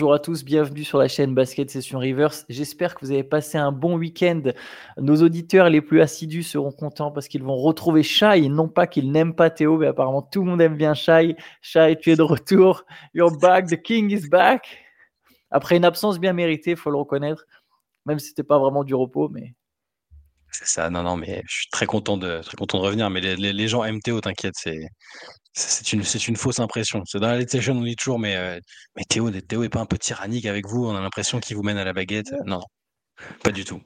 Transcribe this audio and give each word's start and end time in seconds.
bonjour 0.00 0.14
à 0.14 0.18
tous, 0.18 0.46
bienvenue 0.46 0.82
sur 0.82 0.96
la 0.96 1.08
chaîne 1.08 1.34
Basket 1.34 1.70
Session 1.70 1.98
Rivers. 1.98 2.32
J'espère 2.48 2.94
que 2.94 3.04
vous 3.04 3.10
avez 3.10 3.22
passé 3.22 3.58
un 3.58 3.70
bon 3.70 3.98
week-end. 3.98 4.40
Nos 4.96 5.16
auditeurs 5.16 5.68
les 5.68 5.82
plus 5.82 6.00
assidus 6.00 6.42
seront 6.42 6.72
contents 6.72 7.10
parce 7.10 7.28
qu'ils 7.28 7.42
vont 7.42 7.56
retrouver 7.56 8.02
Shai. 8.02 8.48
Non 8.48 8.66
pas 8.66 8.86
qu'ils 8.86 9.12
n'aiment 9.12 9.34
pas 9.34 9.50
Théo, 9.50 9.76
mais 9.76 9.88
apparemment 9.88 10.22
tout 10.22 10.42
le 10.42 10.48
monde 10.48 10.62
aime 10.62 10.78
bien 10.78 10.94
Shai. 10.94 11.36
Shai, 11.60 11.98
tu 12.00 12.10
es 12.10 12.16
de 12.16 12.22
retour. 12.22 12.86
You're 13.12 13.36
back, 13.36 13.66
the 13.66 13.76
king 13.76 14.10
is 14.10 14.26
back. 14.30 14.78
Après 15.50 15.76
une 15.76 15.84
absence 15.84 16.18
bien 16.18 16.32
méritée, 16.32 16.70
il 16.70 16.76
faut 16.78 16.90
le 16.90 16.96
reconnaître. 16.96 17.44
Même 18.06 18.18
si 18.18 18.28
c'était 18.28 18.42
pas 18.42 18.58
vraiment 18.58 18.84
du 18.84 18.94
repos, 18.94 19.28
mais 19.28 19.52
c'est 20.52 20.66
ça, 20.66 20.90
non, 20.90 21.02
non, 21.02 21.16
mais 21.16 21.42
je 21.48 21.54
suis 21.54 21.68
très 21.70 21.86
content 21.86 22.16
de, 22.16 22.40
très 22.42 22.56
content 22.56 22.78
de 22.78 22.84
revenir. 22.84 23.10
Mais 23.10 23.20
les, 23.20 23.36
les, 23.36 23.68
gens 23.68 23.84
MTO, 23.84 24.20
t'inquiète, 24.20 24.54
c'est, 24.56 24.80
c'est 25.52 25.92
une, 25.92 26.02
c'est 26.02 26.28
une 26.28 26.36
fausse 26.36 26.60
impression. 26.60 27.02
C'est 27.06 27.20
dans 27.20 27.28
la 27.28 27.46
session, 27.46 27.74
on 27.74 27.82
dit 27.82 27.96
toujours, 27.96 28.18
mais, 28.18 28.36
euh, 28.36 28.58
mais 28.96 29.02
Théo, 29.08 29.30
Théo 29.30 29.62
est 29.62 29.68
pas 29.68 29.80
un 29.80 29.86
peu 29.86 29.98
tyrannique 29.98 30.46
avec 30.46 30.66
vous? 30.66 30.86
On 30.86 30.96
a 30.96 31.00
l'impression 31.00 31.40
qu'il 31.40 31.56
vous 31.56 31.62
mène 31.62 31.78
à 31.78 31.84
la 31.84 31.92
baguette. 31.92 32.32
Non, 32.46 32.60
pas 33.42 33.52
du 33.52 33.64
tout. 33.64 33.80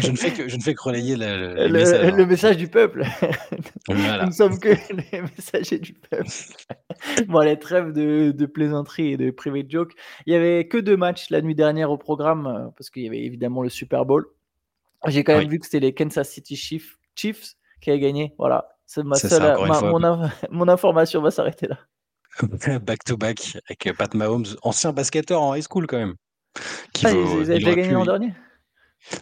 je, 0.00 0.10
ne 0.10 0.16
fais 0.16 0.32
que, 0.32 0.48
je 0.48 0.56
ne 0.56 0.62
fais 0.62 0.74
que 0.74 0.82
relayer 0.82 1.16
le, 1.16 1.68
le, 1.68 2.20
hein. 2.20 2.26
message, 2.26 2.56
du 2.56 2.68
peuple. 2.68 3.04
Nous 3.88 3.96
ne 3.96 4.30
sommes 4.30 4.58
que 4.58 4.68
les 5.12 5.22
messagers 5.22 5.78
du 5.78 5.92
peuple. 5.94 6.30
bon, 7.26 7.40
les 7.40 7.58
trêves 7.58 7.92
de, 7.92 8.30
de 8.30 8.46
plaisanterie 8.46 9.12
et 9.12 9.16
de 9.16 9.30
private 9.30 9.70
joke. 9.70 9.92
Il 10.26 10.32
y 10.32 10.36
avait 10.36 10.68
que 10.68 10.78
deux 10.78 10.96
matchs 10.96 11.30
la 11.30 11.42
nuit 11.42 11.54
dernière 11.54 11.90
au 11.90 11.98
programme, 11.98 12.46
euh, 12.46 12.68
parce 12.76 12.90
qu'il 12.90 13.02
y 13.02 13.08
avait 13.08 13.22
évidemment 13.22 13.62
le 13.62 13.68
Super 13.68 14.04
Bowl. 14.04 14.26
J'ai 15.08 15.24
quand 15.24 15.38
même 15.38 15.48
vu 15.48 15.58
que 15.58 15.66
c'était 15.66 15.80
les 15.80 15.94
Kansas 15.94 16.28
City 16.28 16.56
Chiefs, 16.56 16.96
Chiefs 17.14 17.54
qui 17.80 17.90
avaient 17.90 18.00
gagné. 18.00 18.34
Voilà, 18.38 18.68
c'est 18.86 19.02
ma 19.02 19.16
seule, 19.16 19.56
mon, 20.50 20.68
information 20.68 21.20
va 21.22 21.30
s'arrêter 21.30 21.68
là. 21.68 21.78
back 22.80 23.04
to 23.04 23.16
back 23.16 23.58
avec 23.68 23.96
Pat 23.96 24.12
Mahomes, 24.14 24.46
ancien 24.62 24.92
basketteur 24.92 25.40
en 25.40 25.54
high 25.54 25.64
school 25.64 25.86
quand 25.86 25.98
même. 25.98 26.14
Qui 26.92 27.06
ah, 27.06 27.12
ils, 27.12 27.16
avaient 27.16 27.58
déjà 27.58 27.74
gagné 27.74 27.90
l'an 27.90 28.04
dernier? 28.04 28.32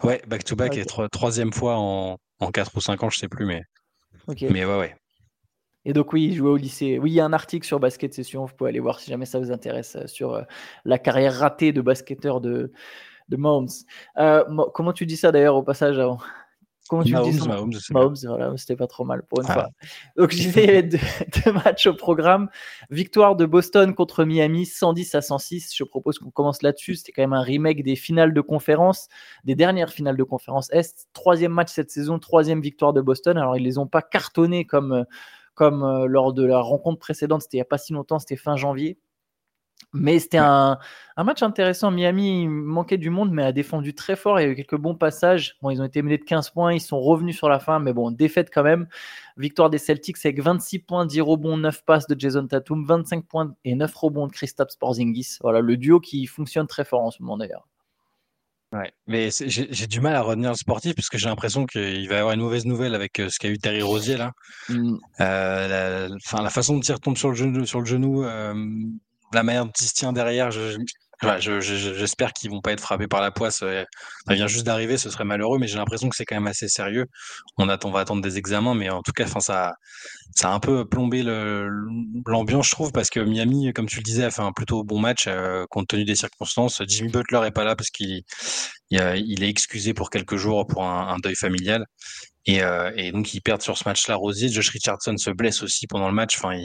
Ouais, 0.02 0.22
back 0.26 0.44
to 0.44 0.56
back 0.56 0.76
et 0.76 0.84
troisième 0.84 1.52
fois 1.52 1.76
en, 1.76 2.18
en 2.40 2.50
4 2.50 2.76
ou 2.76 2.80
5 2.80 3.02
ans, 3.02 3.10
je 3.10 3.18
sais 3.18 3.28
plus, 3.28 3.44
mais. 3.44 3.62
Mais 4.28 4.64
ouais, 4.64 4.78
ouais. 4.78 4.96
Et 5.84 5.92
donc 5.92 6.12
oui, 6.12 6.24
il 6.24 6.34
jouait 6.34 6.50
au 6.50 6.56
lycée. 6.56 6.98
Oui, 6.98 7.10
il 7.10 7.14
y 7.14 7.20
a 7.20 7.24
un 7.24 7.32
article 7.32 7.66
sur 7.66 7.78
Basket 7.78 8.12
Session, 8.12 8.46
vous 8.46 8.54
pouvez 8.54 8.70
aller 8.70 8.80
voir 8.80 9.00
si 9.00 9.10
jamais 9.10 9.26
ça 9.26 9.38
vous 9.38 9.52
intéresse, 9.52 9.96
euh, 9.96 10.06
sur 10.06 10.34
euh, 10.34 10.42
la 10.84 10.98
carrière 10.98 11.34
ratée 11.38 11.72
de 11.72 11.82
basketteur 11.82 12.40
de, 12.40 12.72
de 13.28 13.36
Mahomes. 13.36 13.68
Euh, 14.18 14.44
comment 14.72 14.92
tu 14.92 15.06
dis 15.06 15.16
ça 15.16 15.32
d'ailleurs 15.32 15.56
au 15.56 15.62
passage 15.62 15.98
avant? 15.98 16.18
Comment 16.88 17.02
tu 17.02 17.12
Mahomes, 17.12 17.30
dis 17.30 17.38
ça 17.38 17.48
Mahomes, 17.48 17.72
Mahomes 17.92 18.16
voilà, 18.26 18.52
c'était 18.58 18.76
pas 18.76 18.86
trop 18.86 19.04
mal 19.04 19.22
pour 19.22 19.40
une 19.40 19.46
fois. 19.46 19.68
Donc 20.18 20.32
j'ai 20.32 20.82
deux, 20.82 20.98
deux, 21.44 21.52
matchs 21.52 21.86
au 21.86 21.94
programme. 21.94 22.50
Victoire 22.90 23.36
de 23.36 23.46
Boston 23.46 23.94
contre 23.94 24.24
Miami, 24.24 24.66
110 24.66 25.14
à 25.14 25.22
106. 25.22 25.74
Je 25.74 25.84
propose 25.84 26.18
qu'on 26.18 26.30
commence 26.30 26.62
là-dessus. 26.62 26.96
C'était 26.96 27.12
quand 27.12 27.22
même 27.22 27.32
un 27.32 27.42
remake 27.42 27.82
des 27.82 27.96
finales 27.96 28.34
de 28.34 28.40
conférence, 28.42 29.08
des 29.44 29.54
dernières 29.54 29.90
finales 29.90 30.16
de 30.16 30.24
conférence 30.24 30.70
Est. 30.72 31.08
Troisième 31.14 31.52
match 31.52 31.70
cette 31.72 31.90
saison, 31.90 32.18
troisième 32.18 32.60
victoire 32.60 32.92
de 32.92 33.00
Boston. 33.00 33.38
Alors 33.38 33.56
ils 33.56 33.64
les 33.64 33.78
ont 33.78 33.86
pas 33.86 34.02
cartonnés 34.02 34.66
comme 34.66 35.06
comme 35.54 35.84
euh, 35.84 36.06
lors 36.06 36.32
de 36.32 36.44
la 36.44 36.60
rencontre 36.60 36.98
précédente. 36.98 37.42
C'était 37.42 37.56
il 37.56 37.60
y 37.60 37.62
a 37.62 37.66
pas 37.66 37.78
si 37.78 37.92
longtemps, 37.92 38.18
c'était 38.18 38.36
fin 38.36 38.56
janvier. 38.56 38.98
Mais 39.96 40.18
c'était 40.18 40.38
un, 40.38 40.78
match 41.16 41.42
intéressant. 41.44 41.92
Miami 41.92 42.48
manquait 42.48 42.98
du 42.98 43.10
monde, 43.10 43.30
mais 43.30 43.44
a 43.44 43.52
défendu 43.52 43.94
très 43.94 44.16
fort. 44.16 44.40
Il 44.40 44.42
y 44.42 44.46
a 44.46 44.48
eu 44.50 44.56
quelques 44.56 44.76
bons 44.76 44.96
passages. 44.96 45.56
Bon, 45.62 45.70
ils 45.70 45.80
ont 45.80 45.84
été 45.84 46.02
menés 46.02 46.18
de 46.18 46.24
15 46.24 46.50
points. 46.50 46.72
Ils 46.72 46.80
sont 46.80 47.00
revenus 47.00 47.36
sur 47.36 47.48
la 47.48 47.60
fin, 47.60 47.78
mais 47.78 47.92
bon, 47.92 48.10
défaite 48.10 48.50
quand 48.52 48.64
même. 48.64 48.88
Victoire 49.36 49.70
des 49.70 49.78
Celtics 49.78 50.16
avec 50.24 50.40
26 50.40 50.80
points, 50.80 51.06
10 51.06 51.20
rebonds, 51.20 51.56
9 51.56 51.84
passes 51.84 52.08
de 52.08 52.18
Jason 52.18 52.46
Tatum, 52.48 52.84
25 52.84 53.24
points 53.24 53.54
et 53.64 53.76
9 53.76 53.94
rebonds 53.94 54.26
de 54.26 54.32
Kristaps 54.32 54.76
Porzingis. 54.76 55.38
Voilà, 55.42 55.60
le 55.60 55.76
duo 55.76 56.00
qui 56.00 56.26
fonctionne 56.26 56.66
très 56.66 56.84
fort 56.84 57.02
en 57.02 57.12
ce 57.12 57.22
moment 57.22 57.36
d'ailleurs. 57.36 57.68
Ouais, 58.74 58.92
mais 59.06 59.28
j'ai 59.30 59.86
du 59.86 60.00
mal 60.00 60.16
à 60.16 60.22
retenir 60.22 60.50
le 60.50 60.56
sportif 60.56 60.96
parce 60.96 61.08
que 61.08 61.16
j'ai 61.16 61.28
l'impression 61.28 61.64
qu'il 61.64 62.08
va 62.08 62.16
y 62.16 62.18
avoir 62.18 62.34
une 62.34 62.40
mauvaise 62.40 62.66
nouvelle 62.66 62.96
avec 62.96 63.20
euh, 63.20 63.28
ce 63.30 63.38
qu'a 63.38 63.48
eu 63.48 63.56
Terry 63.56 63.82
Rosier 63.82 64.16
là. 64.16 64.32
Mm. 64.68 64.96
Euh, 65.20 66.08
la, 66.08 66.42
la, 66.42 66.50
façon 66.50 66.74
dont 66.74 66.80
il 66.80 66.92
retombe 66.92 67.16
sur 67.16 67.28
le 67.28 67.36
genou, 67.36 67.66
sur 67.66 67.78
le 67.78 67.86
genou 67.86 68.24
euh, 68.24 68.52
la 69.34 69.42
manière 69.42 69.66
dont 69.66 69.72
il 69.80 69.86
se 69.86 69.94
tient 69.94 70.12
derrière, 70.12 70.50
j'espère 70.50 72.32
qu'ils 72.32 72.50
vont 72.50 72.60
pas 72.60 72.72
être 72.72 72.80
frappés 72.80 73.06
par 73.06 73.20
la 73.20 73.30
poisse. 73.30 73.58
Ça 73.58 74.34
vient 74.34 74.46
juste 74.46 74.64
d'arriver, 74.64 74.98
ce 74.98 75.10
serait 75.10 75.24
malheureux, 75.24 75.58
mais 75.58 75.66
j'ai 75.66 75.76
l'impression 75.76 76.08
que 76.08 76.16
c'est 76.16 76.24
quand 76.24 76.36
même 76.36 76.46
assez 76.46 76.68
sérieux. 76.68 77.06
On 77.56 77.68
attend, 77.68 77.90
va 77.90 78.00
attendre 78.00 78.22
des 78.22 78.38
examens, 78.38 78.74
mais 78.74 78.90
en 78.90 79.02
tout 79.02 79.12
cas, 79.12 79.26
ça, 79.26 79.72
ça 80.34 80.50
a 80.50 80.52
un 80.52 80.60
peu 80.60 80.84
plombé 80.88 81.22
l'ambiance, 81.22 82.66
je 82.66 82.72
trouve, 82.72 82.92
parce 82.92 83.10
que 83.10 83.20
Miami, 83.20 83.72
comme 83.72 83.86
tu 83.86 83.96
le 83.96 84.02
disais, 84.02 84.24
a 84.24 84.30
fait 84.30 84.42
un 84.42 84.52
plutôt 84.52 84.84
bon 84.84 84.98
match 84.98 85.24
euh, 85.26 85.64
compte 85.70 85.88
tenu 85.88 86.04
des 86.04 86.16
circonstances. 86.16 86.82
Jimmy 86.86 87.10
Butler 87.10 87.40
est 87.46 87.52
pas 87.52 87.64
là 87.64 87.76
parce 87.76 87.90
qu'il 87.90 88.22
il, 88.90 89.42
est 89.42 89.48
excusé 89.48 89.94
pour 89.94 90.10
quelques 90.10 90.36
jours 90.36 90.66
pour 90.66 90.84
un, 90.84 91.16
deuil 91.22 91.36
familial. 91.36 91.86
Et, 92.46 92.62
euh, 92.62 92.92
et, 92.96 93.12
donc 93.12 93.32
ils 93.34 93.40
perdent 93.40 93.62
sur 93.62 93.76
ce 93.78 93.88
match-là. 93.88 94.16
Rosier, 94.16 94.48
Josh 94.48 94.70
Richardson 94.70 95.16
se 95.16 95.30
blesse 95.30 95.62
aussi 95.62 95.86
pendant 95.86 96.08
le 96.08 96.14
match. 96.14 96.36
Enfin, 96.38 96.58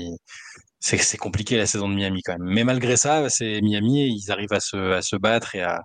c'est 0.79 1.17
compliqué 1.17 1.57
la 1.57 1.65
saison 1.65 1.89
de 1.89 1.95
Miami 1.95 2.21
quand 2.23 2.37
même. 2.37 2.47
Mais 2.47 2.63
malgré 2.63 2.97
ça, 2.97 3.29
c'est 3.29 3.61
Miami, 3.61 4.07
ils 4.07 4.31
arrivent 4.31 4.53
à 4.53 4.59
se, 4.59 4.93
à 4.93 5.01
se 5.01 5.15
battre 5.15 5.55
et 5.55 5.61
à, 5.61 5.81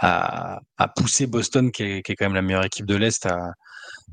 à, 0.00 0.60
à 0.76 0.88
pousser 0.88 1.26
Boston, 1.26 1.70
qui 1.72 1.82
est, 1.82 2.02
qui 2.02 2.12
est, 2.12 2.16
quand 2.16 2.26
même 2.26 2.34
la 2.34 2.42
meilleure 2.42 2.64
équipe 2.64 2.86
de 2.86 2.96
l'Est, 2.96 3.26
à, 3.26 3.52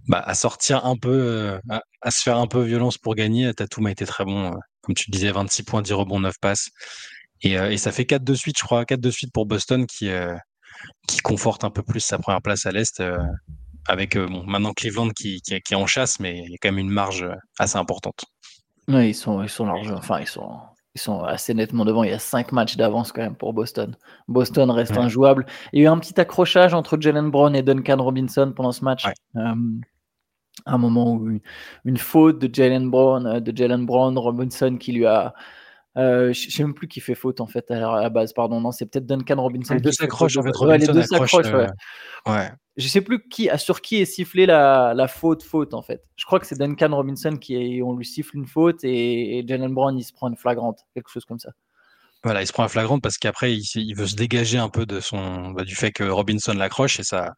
bah, 0.08 0.20
à 0.26 0.34
sortir 0.34 0.86
un 0.86 0.96
peu, 0.98 1.60
à, 1.70 1.82
à, 2.02 2.12
se 2.12 2.22
faire 2.24 2.38
un 2.38 2.48
peu 2.48 2.64
violence 2.64 2.98
pour 2.98 3.16
gagner. 3.16 3.54
Tatum 3.54 3.88
a 3.88 3.92
été 3.92 4.06
très 4.06 4.26
bon, 4.26 4.54
comme 4.82 4.96
tu 4.96 5.12
disais, 5.12 5.32
26 5.32 5.64
points, 5.64 5.82
10 5.82 5.94
rebonds, 5.94 6.20
9 6.20 6.36
passes. 6.42 6.70
Et, 7.44 7.54
et 7.54 7.78
ça 7.78 7.92
fait 7.92 8.06
4 8.06 8.24
de 8.24 8.34
suite, 8.36 8.58
je 8.60 8.64
crois, 8.64 8.86
4 8.86 9.00
de 9.02 9.12
suite 9.12 9.32
pour 9.34 9.46
Boston 9.46 9.86
qui, 9.88 10.10
qui 11.08 11.20
conforte 11.20 11.64
un 11.64 11.72
peu 11.72 11.84
plus 11.84 12.00
sa 12.00 12.18
première 12.20 12.42
place 12.42 12.66
à 12.66 12.72
l'Est. 12.72 13.02
Avec 13.88 14.18
bon, 14.18 14.44
maintenant 14.46 14.74
Cleveland 14.74 15.10
qui, 15.10 15.42
qui, 15.42 15.60
qui 15.62 15.74
est 15.74 15.78
en 15.78 15.88
chasse, 15.88 16.20
mais 16.20 16.40
il 16.46 16.52
y 16.52 16.56
a 16.56 16.58
quand 16.62 16.70
même 16.70 16.80
une 16.80 16.90
marge 16.90 17.26
assez 17.60 17.78
importante. 17.78 18.26
Oui, 18.88 19.10
ils 19.10 19.16
sont, 19.16 19.42
ils 19.44 19.50
sont 19.50 19.66
larges. 19.66 19.92
Enfin, 19.92 20.20
ils 20.20 20.28
sont, 20.28 20.50
ils 20.96 21.02
sont 21.02 21.24
assez 21.24 21.54
nettement 21.54 21.86
devant. 21.86 22.04
Il 22.04 22.10
y 22.10 22.14
a 22.14 22.20
cinq 22.20 22.52
matchs 22.52 22.76
d'avance 22.76 23.12
quand 23.12 23.22
même 23.22 23.36
pour 23.36 23.54
Boston. 23.54 23.96
Boston 24.28 24.70
reste 24.72 24.98
injouable. 24.98 25.46
Il 25.72 25.80
y 25.80 25.84
a 25.84 25.86
eu 25.86 25.88
un 25.88 25.98
petit 25.98 26.20
accrochage 26.20 26.74
entre 26.74 27.00
Jalen 27.00 27.30
Brown 27.32 27.56
et 27.56 27.62
Duncan 27.62 27.98
Robinson 28.04 28.52
pendant 28.56 28.72
ce 28.72 28.84
match. 28.84 29.06
Euh, 29.36 29.56
un 30.66 30.78
moment 30.78 31.14
où 31.14 31.40
une, 31.86 31.98
faute 31.98 32.40
de 32.40 32.54
Jalen 32.54 32.90
Brown, 32.90 33.26
euh, 33.26 33.40
de 33.40 33.56
Jalen 33.56 33.86
Brown, 33.86 34.18
Robinson 34.18 34.78
qui 34.78 34.92
lui 34.92 35.06
a 35.06 35.34
euh, 35.98 36.32
je 36.32 36.50
sais 36.50 36.64
même 36.64 36.74
plus 36.74 36.88
qui 36.88 37.02
fait 37.02 37.16
faute 37.16 37.42
en 37.42 37.48
fait 37.48 37.70
à 37.70 37.80
la, 37.80 38.10
base, 38.10 38.34
pardon. 38.34 38.62
Non, 38.62 38.72
c'est 38.72 38.86
peut-être 38.86 39.06
Duncan 39.06 39.42
Robinson. 39.42 39.74
Les 39.74 39.82
deux 39.82 39.92
s'accrochent 39.92 40.38
en 40.38 40.44
fait. 40.44 40.58
Ouais, 40.60 40.78
les 40.78 40.88
deux 40.88 41.04
s'accrochent. 41.04 41.52
Ouais. 41.52 41.68
ouais. 42.28 42.52
Je 42.78 42.88
sais 42.88 43.02
plus 43.02 43.28
qui, 43.28 43.50
sur 43.58 43.82
qui 43.82 43.98
est 43.98 44.06
sifflé 44.06 44.46
la, 44.46 44.94
la 44.96 45.08
faute 45.10 45.44
faute 45.44 45.74
en 45.74 45.82
fait. 45.82 46.04
Je 46.16 46.26
crois 46.26 46.40
que 46.40 46.48
c'est 46.48 46.58
Duncan 46.58 46.96
Robinson 46.96 47.36
qui 47.36 47.82
on 47.84 47.96
lui 47.96 48.06
siffle 48.06 48.38
une 48.38 48.48
faute 48.48 48.84
et, 48.84 49.44
Jalen 49.46 49.74
Brown 49.74 49.98
il 49.98 50.04
se 50.04 50.14
prend 50.14 50.30
une 50.30 50.38
flagrante, 50.38 50.80
quelque 50.94 51.10
chose 51.10 51.26
comme 51.26 51.40
ça. 51.40 51.52
Voilà, 52.24 52.42
il 52.42 52.48
se 52.48 52.54
prend 52.54 52.64
un 52.64 52.70
flagrante 52.70 53.02
parce 53.02 53.18
qu'après 53.18 53.54
il, 53.54 53.64
il, 53.76 53.96
veut 53.96 54.08
se 54.08 54.16
dégager 54.16 54.60
un 54.60 54.70
peu 54.70 54.86
de 54.86 55.00
son 55.00 55.52
bah, 55.52 55.64
du 55.64 55.76
fait 55.76 55.92
que 55.92 56.04
Robinson 56.04 56.54
l'accroche 56.54 57.00
et 57.00 57.04
ça 57.04 57.34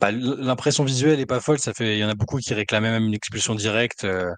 bah, 0.00 0.10
l'impression 0.10 0.84
visuelle 0.84 1.20
est 1.20 1.26
pas 1.26 1.40
folle. 1.40 1.58
Ça 1.58 1.72
fait, 1.72 1.96
il 1.96 2.00
y 2.00 2.04
en 2.04 2.08
a 2.08 2.14
beaucoup 2.14 2.38
qui 2.38 2.52
réclamaient 2.54 2.90
même 2.90 3.04
une 3.04 3.14
expulsion 3.14 3.54
directe. 3.54 4.04
Euh, 4.04 4.30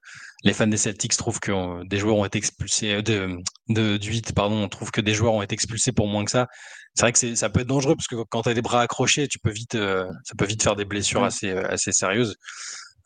les 0.45 0.53
fans 0.53 0.67
des 0.67 0.77
Celtics 0.77 1.17
trouvent 1.17 1.41
que 1.41 1.53
euh, 1.53 1.83
des 1.85 1.99
joueurs 1.99 2.17
ont 2.17 2.25
été 2.25 2.39
expulsés 2.39 2.95
euh, 2.95 3.03
de, 3.03 3.37
de 3.69 3.97
du 3.97 4.11
8, 4.11 4.33
pardon. 4.35 4.63
On 4.63 4.69
trouve 4.69 4.91
que 4.91 5.01
des 5.01 5.15
joueurs 5.15 5.35
ont 5.35 5.43
été 5.43 5.55
expulsés 5.55 5.93
pour 5.93 6.09
moins 6.09 6.25
que 6.25 6.31
ça. 6.31 6.47
C'est 6.95 7.03
vrai 7.03 7.13
que 7.13 7.35
ça 7.35 7.51
peut 7.51 7.61
être 7.61 7.67
dangereux 7.67 7.95
parce 7.97 8.07
que 8.07 8.17
quand 8.31 8.43
tu 8.43 8.49
as 8.51 8.55
des 8.55 8.63
bras 8.63 8.83
accrochés, 8.83 9.29
tu 9.29 9.39
peux 9.39 9.51
vite, 9.51 9.73
ça 9.75 10.35
peut 10.39 10.47
vite 10.47 10.63
faire 10.63 10.77
des 10.77 10.87
blessures 10.87 11.25
assez, 11.25 11.51
assez 11.51 11.93
sérieuses. 11.93 12.37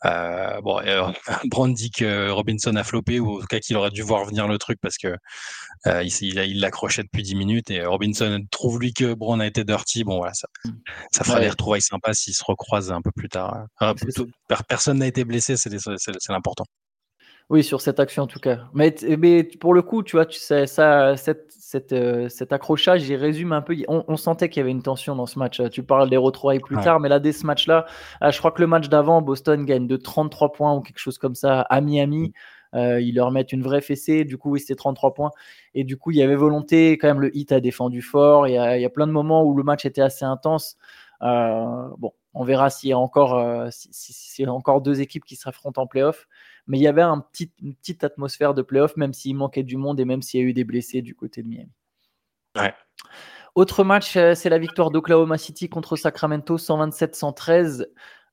Euh, 0.05 0.61
bon, 0.61 0.79
euh, 0.79 1.11
Brand 1.45 1.73
dit 1.73 1.91
que 1.91 2.29
Robinson 2.29 2.75
a 2.75 2.83
floppé 2.83 3.19
ou 3.19 3.37
en 3.37 3.39
tout 3.39 3.47
cas 3.47 3.59
qu'il 3.59 3.75
aurait 3.77 3.91
dû 3.91 4.01
voir 4.01 4.25
venir 4.25 4.47
le 4.47 4.57
truc 4.57 4.79
parce 4.81 4.97
que 4.97 5.15
euh, 5.87 6.03
il, 6.03 6.59
l'accrochait 6.59 7.03
depuis 7.03 7.23
10 7.23 7.35
minutes 7.35 7.71
et 7.71 7.85
Robinson 7.85 8.43
trouve 8.49 8.79
lui 8.79 8.93
que 8.93 9.13
Brown 9.13 9.41
a 9.41 9.47
été 9.47 9.63
dirty. 9.63 10.03
Bon 10.03 10.17
voilà, 10.17 10.33
ça, 10.33 10.47
ça 11.11 11.23
fera 11.23 11.39
des 11.39 11.49
retrouvailles 11.49 11.81
sympas 11.81 12.13
s'ils 12.13 12.33
se 12.33 12.43
recroisent 12.43 12.91
un 12.91 13.01
peu 13.01 13.11
plus 13.11 13.29
tard. 13.29 13.65
personne 14.67 14.99
n'a 14.99 15.07
été 15.07 15.23
blessé, 15.23 15.55
c'est 15.57 15.69
l'important. 16.29 16.65
Oui, 17.51 17.65
sur 17.65 17.81
cette 17.81 17.99
action 17.99 18.23
en 18.23 18.27
tout 18.27 18.39
cas. 18.39 18.59
Mais, 18.73 18.95
mais 19.19 19.43
pour 19.43 19.73
le 19.73 19.81
coup, 19.81 20.03
tu 20.03 20.15
vois, 20.15 20.25
tu 20.25 20.39
sais, 20.39 20.67
ça, 20.67 21.17
cette, 21.17 21.51
cette, 21.51 21.91
euh, 21.91 22.29
cet 22.29 22.53
accrochage, 22.53 23.07
il 23.09 23.15
résume 23.15 23.51
un 23.51 23.61
peu. 23.61 23.75
On, 23.89 24.15
sentait 24.15 24.47
qu'il 24.47 24.61
y 24.61 24.63
avait 24.63 24.71
une 24.71 24.81
tension 24.81 25.17
dans 25.17 25.25
ce 25.25 25.37
match. 25.37 25.61
Tu 25.69 25.83
parles 25.83 26.09
des 26.09 26.15
retrouvailles 26.15 26.61
plus 26.61 26.77
tard, 26.77 27.01
mais 27.01 27.09
là, 27.09 27.19
dès 27.19 27.33
ce 27.33 27.45
match-là, 27.45 27.85
euh, 28.23 28.31
je 28.31 28.39
crois 28.39 28.51
que 28.51 28.61
le 28.61 28.67
match 28.67 28.87
d'avant, 28.87 29.21
Boston 29.21 29.65
gagne 29.65 29.85
de 29.85 29.97
33 29.97 30.53
points 30.53 30.73
ou 30.73 30.79
quelque 30.79 30.99
chose 30.99 31.17
comme 31.17 31.35
ça 31.35 31.61
à 31.61 31.81
Miami. 31.81 32.29
Mm. 32.29 32.77
Euh, 32.77 33.01
ils 33.01 33.15
leur 33.15 33.31
mettent 33.31 33.51
une 33.51 33.63
vraie 33.63 33.81
fessée. 33.81 34.23
Du 34.23 34.37
coup, 34.37 34.51
oui, 34.51 34.61
c'était 34.61 34.75
33 34.75 35.13
points. 35.13 35.31
Et 35.73 35.83
du 35.83 35.97
coup, 35.97 36.11
il 36.11 36.17
y 36.17 36.23
avait 36.23 36.35
volonté. 36.35 36.97
Quand 36.97 37.09
même, 37.09 37.19
le 37.19 37.35
hit 37.35 37.51
a 37.51 37.59
défendu 37.59 38.01
fort. 38.01 38.47
Il 38.47 38.53
y 38.53 38.57
a, 38.57 38.77
il 38.77 38.81
y 38.81 38.85
a 38.85 38.89
plein 38.89 39.07
de 39.07 39.11
moments 39.11 39.43
où 39.43 39.55
le 39.57 39.63
match 39.63 39.85
était 39.85 40.01
assez 40.01 40.23
intense. 40.23 40.77
Euh, 41.21 41.87
bon, 41.97 42.13
on 42.33 42.43
verra 42.43 42.69
s'il 42.69 42.89
y 42.89 42.93
a 42.93 42.97
encore, 42.97 43.37
euh, 43.37 43.67
si, 43.71 44.47
encore 44.47 44.81
deux 44.81 45.01
équipes 45.01 45.25
qui 45.25 45.35
s'affrontent 45.35 45.81
en 45.81 45.87
playoff. 45.87 46.27
Mais 46.67 46.77
il 46.77 46.81
y 46.81 46.87
avait 46.87 47.01
un 47.01 47.19
petit, 47.19 47.51
une 47.61 47.75
petite 47.75 48.03
atmosphère 48.03 48.53
de 48.53 48.61
playoff, 48.61 48.95
même 48.97 49.13
s'il 49.13 49.35
manquait 49.35 49.63
du 49.63 49.77
monde 49.77 49.99
et 49.99 50.05
même 50.05 50.21
s'il 50.21 50.39
y 50.39 50.43
a 50.43 50.45
eu 50.45 50.53
des 50.53 50.63
blessés 50.63 51.01
du 51.01 51.15
côté 51.15 51.43
de 51.43 51.47
Miami. 51.47 51.71
Autre 53.55 53.83
match, 53.83 54.15
euh, 54.15 54.33
c'est 54.33 54.49
la 54.49 54.59
victoire 54.59 54.91
d'Oklahoma 54.91 55.37
City 55.37 55.69
contre 55.69 55.95
Sacramento, 55.95 56.57
127-113. 56.57 57.85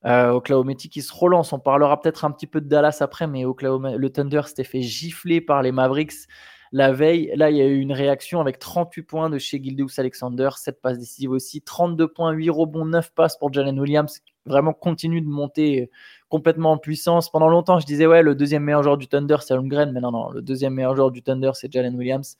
Euh, 0.05 0.29
Oklahoma 0.29 0.71
City 0.71 0.89
qui 0.89 1.01
se 1.01 1.13
relance. 1.13 1.51
On 1.51 1.59
parlera 1.59 1.99
peut-être 1.99 2.23
un 2.23 2.31
petit 2.31 2.47
peu 2.47 2.61
de 2.61 2.67
Dallas 2.67 2.97
après, 3.01 3.27
mais 3.27 3.43
Oklahoma, 3.43 3.97
le 3.97 4.09
Thunder 4.09 4.41
s'était 4.45 4.63
fait 4.63 4.81
gifler 4.81 5.41
par 5.41 5.61
les 5.61 5.73
Mavericks 5.73 6.27
la 6.71 6.91
veille. 6.91 7.31
Là, 7.35 7.49
il 7.49 7.57
y 7.57 7.61
a 7.61 7.65
eu 7.65 7.79
une 7.79 7.93
réaction 7.93 8.39
avec 8.39 8.59
38 8.59 9.03
points 9.03 9.29
de 9.29 9.37
chez 9.37 9.61
Gildeus 9.61 9.99
Alexander, 9.99 10.49
7 10.55 10.81
passes 10.81 10.99
décisives 10.99 11.31
aussi, 11.31 11.61
32 11.61 12.07
points, 12.07 12.31
8 12.31 12.49
rebonds, 12.49 12.85
9 12.85 13.13
passes 13.13 13.37
pour 13.37 13.51
Jalen 13.51 13.79
Williams. 13.79 14.21
Vraiment 14.49 14.73
continue 14.73 15.21
de 15.21 15.27
monter 15.27 15.89
complètement 16.27 16.73
en 16.73 16.77
puissance. 16.77 17.29
Pendant 17.31 17.47
longtemps, 17.47 17.79
je 17.79 17.85
disais, 17.85 18.07
ouais, 18.07 18.23
le 18.23 18.35
deuxième 18.35 18.63
meilleur 18.63 18.83
joueur 18.83 18.97
du 18.97 19.07
Thunder, 19.07 19.37
c'est 19.41 19.53
Holmgren, 19.53 19.91
mais 19.91 20.01
non, 20.01 20.11
non, 20.11 20.29
le 20.31 20.41
deuxième 20.41 20.73
meilleur 20.73 20.95
joueur 20.95 21.11
du 21.11 21.21
Thunder, 21.21 21.51
c'est 21.53 21.71
Jalen 21.71 21.95
Williams. 21.95 22.35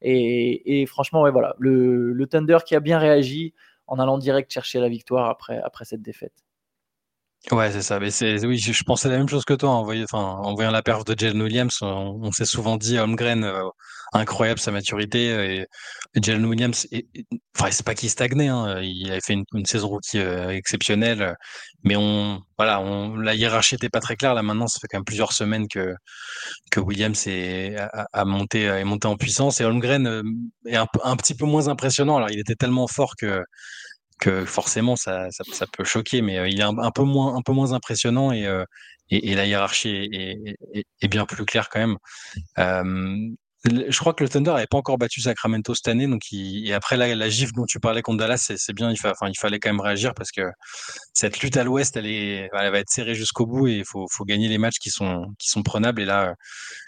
Et, 0.00 0.86
franchement, 0.86 1.22
ouais, 1.22 1.32
voilà, 1.32 1.54
le, 1.58 2.24
Thunder 2.30 2.58
qui 2.64 2.76
a 2.76 2.80
bien 2.80 2.98
réagi 2.98 3.54
en 3.88 3.98
allant 3.98 4.18
direct 4.18 4.52
chercher 4.52 4.80
la 4.80 4.88
victoire 4.88 5.28
après, 5.28 5.58
après 5.58 5.84
cette 5.84 6.02
défaite. 6.02 6.32
Ouais, 7.52 7.70
c'est 7.72 7.82
ça. 7.82 7.98
Mais 8.00 8.10
c'est, 8.10 8.44
oui, 8.44 8.58
je, 8.58 8.82
pensais 8.84 9.08
la 9.08 9.16
même 9.16 9.28
chose 9.28 9.44
que 9.44 9.54
toi 9.54 9.70
en 9.70 9.82
voyant, 9.84 10.04
en 10.12 10.54
voyant 10.54 10.70
la 10.70 10.82
perf 10.82 11.04
de 11.04 11.14
Jalen 11.18 11.40
Williams. 11.40 11.78
On, 11.82 12.30
s'est 12.32 12.44
souvent 12.44 12.76
dit 12.76 12.98
Holmgren, 12.98 13.44
euh, 13.44 13.62
incroyable 14.12 14.60
sa 14.60 14.70
maturité. 14.70 15.60
Et, 15.60 15.66
Jalen 16.20 16.44
Williams, 16.44 16.86
enfin, 17.56 17.70
c'est 17.70 17.86
pas 17.86 17.94
qu'il 17.94 18.10
stagnait. 18.10 18.48
Hein, 18.48 18.80
il 18.82 19.10
avait 19.10 19.20
fait 19.24 19.34
une, 19.34 19.64
saison 19.64 19.88
rookie 19.88 20.18
euh, 20.18 20.50
exceptionnelle. 20.50 21.36
Mais 21.84 21.96
on, 21.96 22.42
voilà, 22.58 22.80
on, 22.80 23.16
la 23.16 23.34
hiérarchie 23.34 23.76
était 23.76 23.88
pas 23.88 24.00
très 24.00 24.16
claire. 24.16 24.34
Là, 24.34 24.42
maintenant, 24.42 24.66
ça 24.66 24.78
fait 24.80 24.88
quand 24.88 24.98
même 24.98 25.04
plusieurs 25.04 25.32
semaines 25.32 25.68
que, 25.68 25.94
que 26.70 26.80
Williams 26.80 27.26
est, 27.28 27.76
a, 28.12 28.24
monté, 28.26 28.64
est 28.64 28.84
monté 28.84 29.08
en 29.08 29.16
puissance. 29.16 29.60
Et 29.60 29.64
Holmgren 29.64 30.06
euh, 30.06 30.22
est 30.66 30.76
un, 30.76 30.86
un 31.04 31.16
petit 31.16 31.34
peu 31.34 31.46
moins 31.46 31.68
impressionnant. 31.68 32.16
Alors, 32.16 32.30
il 32.30 32.40
était 32.40 32.56
tellement 32.56 32.88
fort 32.88 33.14
que 33.16 33.42
que 34.18 34.44
forcément 34.44 34.96
ça, 34.96 35.28
ça, 35.30 35.66
peut 35.66 35.84
choquer, 35.84 36.22
mais 36.22 36.38
euh, 36.38 36.48
il 36.48 36.60
est 36.60 36.64
un, 36.64 36.90
peu 36.90 37.02
moins 37.02 37.36
un 37.36 37.42
peu 37.42 37.52
moins 37.52 37.72
impressionnant 37.72 38.32
et 38.32 38.46
euh, 38.46 38.64
et, 39.10 39.34
la 39.34 39.46
hiérarchie 39.46 39.88
est, 40.12 40.56
est, 41.00 41.08
bien 41.08 41.24
plus 41.24 41.46
claire 41.46 41.70
quand 41.70 41.78
même. 41.78 41.96
Euh, 42.58 43.30
je 43.64 43.98
crois 43.98 44.12
que 44.14 44.22
le 44.22 44.28
Thunder 44.28 44.52
n'avait 44.52 44.66
pas 44.66 44.76
encore 44.76 44.98
battu 44.98 45.20
Sacramento 45.22 45.74
cette 45.74 45.88
année, 45.88 46.06
donc 46.06 46.22
et 46.30 46.72
après 46.74 46.96
la, 46.96 47.14
la 47.14 47.28
gifle 47.30 47.52
dont 47.54 47.64
tu 47.66 47.80
parlais 47.80 48.02
contre 48.02 48.18
Dallas, 48.18 48.52
c'est 48.54 48.72
bien. 48.74 48.92
Il, 48.92 48.98
enfin, 49.04 49.28
il 49.28 49.38
fallait 49.38 49.58
quand 49.58 49.70
même 49.70 49.80
réagir 49.80 50.14
parce 50.14 50.30
que 50.30 50.42
cette 51.14 51.40
lutte 51.40 51.56
à 51.56 51.64
l'Ouest, 51.64 51.96
elle, 51.96 52.06
est, 52.06 52.50
elle 52.52 52.70
va 52.70 52.78
être 52.78 52.90
serrée 52.90 53.14
jusqu'au 53.14 53.46
bout 53.46 53.66
et 53.66 53.78
il 53.78 53.84
faut, 53.84 54.06
faut, 54.10 54.24
gagner 54.24 54.48
les 54.48 54.58
matchs 54.58 54.78
qui 54.78 54.90
sont 54.90 55.24
qui 55.38 55.48
sont 55.48 55.62
prenables. 55.62 56.02
Et 56.02 56.04
là, 56.04 56.34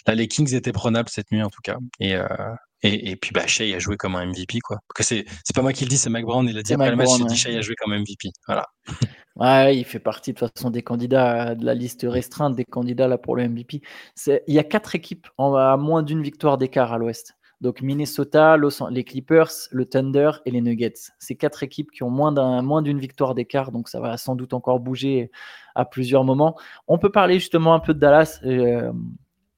là, 0.07 0.15
les 0.15 0.29
Kings 0.29 0.55
étaient 0.55 0.73
prenables 0.73 1.09
cette 1.09 1.33
nuit 1.33 1.43
en 1.43 1.51
tout 1.51 1.63
cas. 1.63 1.77
Et, 2.01 2.15
et, 2.83 3.11
et, 3.11 3.17
puis 3.17 3.33
bah, 3.33 3.47
Shea 3.47 3.75
a 3.75 3.79
joué 3.79 3.97
comme 3.97 4.17
un 4.17 4.27
MVP. 4.27 4.61
Quoi. 4.61 4.79
Que 4.95 5.03
c'est, 5.03 5.25
c'est 5.45 5.55
pas 5.55 5.63
moi 5.63 5.73
qui 5.73 5.85
le 5.85 5.91
dis, 5.91 5.99
c'est 5.99 6.11
Mike 6.11 6.25
Brown. 6.25 6.47
Il 6.49 6.57
a 6.59 6.63
dit 6.63 6.75
après 6.75 6.91
le 6.91 6.97
match, 6.97 7.11
il 7.19 7.27
dit 7.27 7.37
Shea 7.37 7.57
a 7.57 7.61
joué 7.61 7.75
comme 7.77 7.95
MVP. 7.95 8.31
Voilà. 8.47 8.67
Ouais, 9.37 9.77
il 9.79 9.85
fait 9.85 10.01
partie 10.01 10.35
de 10.35 10.39
toute 10.39 10.59
façon 10.59 10.71
des 10.71 10.83
candidats 10.83 11.55
de 11.55 11.65
la 11.65 11.73
liste 11.73 12.05
restreinte 12.07 12.57
des 12.57 12.67
candidats 12.67 13.09
là 13.09 13.17
pour 13.17 13.37
le 13.37 13.49
MVP. 13.49 13.81
C'est, 14.15 14.43
il 14.49 14.55
y 14.55 14.59
a 14.59 14.65
quatre 14.65 14.95
équipes 14.95 15.29
en, 15.39 15.55
à 15.55 15.79
moins 15.79 16.03
d'une 16.03 16.21
victoire 16.21 16.59
d'écart 16.59 16.93
à 16.93 16.99
l'Ouest. 16.99 17.37
Donc 17.61 17.83
Minnesota, 17.83 18.57
les 18.91 19.05
Clippers, 19.05 19.51
le 19.71 19.85
Thunder 19.85 20.31
et 20.47 20.51
les 20.51 20.61
Nuggets. 20.61 21.13
C'est 21.19 21.37
quatre 21.37 21.63
équipes 21.63 21.91
qui 21.91 22.03
ont 22.03 22.11
moins, 22.11 22.33
d'un, 22.33 22.63
moins 22.63 22.83
d'une 22.83 22.99
victoire 22.99 23.35
d'écart, 23.35 23.71
donc 23.71 23.89
ça 23.89 24.01
va 24.01 24.17
sans 24.17 24.35
doute 24.35 24.55
encore 24.55 24.81
bouger 24.81 25.31
à 25.75 25.85
plusieurs 25.85 26.25
moments. 26.25 26.59
On 26.89 26.99
peut 26.99 27.13
parler 27.13 27.35
justement 27.39 27.75
un 27.75 27.81
peu 27.81 27.95
de 27.95 27.99
Dallas. 27.99 28.41
Euh, 28.45 28.93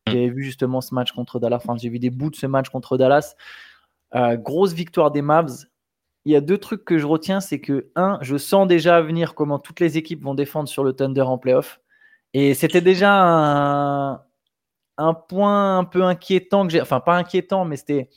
j'ai 0.07 0.29
vu 0.29 0.43
justement 0.43 0.81
ce 0.81 0.95
match 0.95 1.13
contre 1.13 1.39
Dallas. 1.39 1.57
Enfin, 1.57 1.77
j'ai 1.77 1.89
vu 1.89 1.99
des 1.99 2.11
bouts 2.11 2.31
de 2.31 2.37
ce 2.37 2.47
match 2.47 2.69
contre 2.69 2.97
Dallas. 2.97 3.37
Euh, 4.15 4.37
grosse 4.37 4.73
victoire 4.73 5.11
des 5.11 5.23
Mavs. 5.23 5.67
Il 6.25 6.33
y 6.33 6.37
a 6.37 6.41
deux 6.41 6.59
trucs 6.59 6.85
que 6.85 6.99
je 6.99 7.07
retiens, 7.07 7.41
c'est 7.41 7.61
que 7.61 7.91
un, 7.97 8.19
je 8.21 8.37
sens 8.37 8.69
déjà 8.69 9.01
venir 9.01 9.35
comment 9.35 9.59
toutes 9.59 9.81
les 9.81 9.99
équipes 9.99 10.23
vont 10.23 10.35
défendre 10.35 10.69
sur 10.69 10.85
le 10.85 10.93
Thunder 10.93 11.23
en 11.23 11.39
playoff. 11.39 11.81
Et 12.33 12.55
c'était 12.55 12.81
déjà 12.81 13.13
un, 13.13 14.23
un, 14.99 15.15
point 15.15 15.79
un 15.79 15.85
peu 15.85 16.03
inquiétant 16.05 16.65
que 16.67 16.73
j'ai, 16.73 16.81
enfin 16.81 17.01
pas 17.01 17.17
inquiétant, 17.17 17.65
mais 17.65 17.77
c'était. 17.77 18.09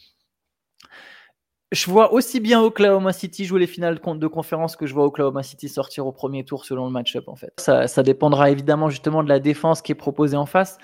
Je 1.72 1.90
vois 1.90 2.14
aussi 2.14 2.40
bien 2.40 2.62
Oklahoma 2.62 3.12
City 3.12 3.44
jouer 3.44 3.60
les 3.60 3.68
finales 3.68 4.00
de 4.00 4.28
conférence 4.28 4.76
que 4.76 4.86
je 4.86 4.94
vois 4.94 5.06
Oklahoma 5.06 5.42
City 5.42 5.68
sortir 5.68 6.06
au 6.06 6.12
premier 6.12 6.46
tour 6.46 6.64
selon 6.64 6.86
le 6.86 6.92
match-up 6.92 7.28
en 7.28 7.36
fait. 7.36 7.52
Ça, 7.58 7.88
ça 7.88 8.04
dépendra 8.04 8.52
évidemment 8.52 8.90
justement 8.90 9.24
de 9.24 9.30
la 9.30 9.40
défense 9.40 9.82
qui 9.82 9.92
est 9.92 9.96
proposée 9.96 10.38
en 10.38 10.46
face. 10.46 10.78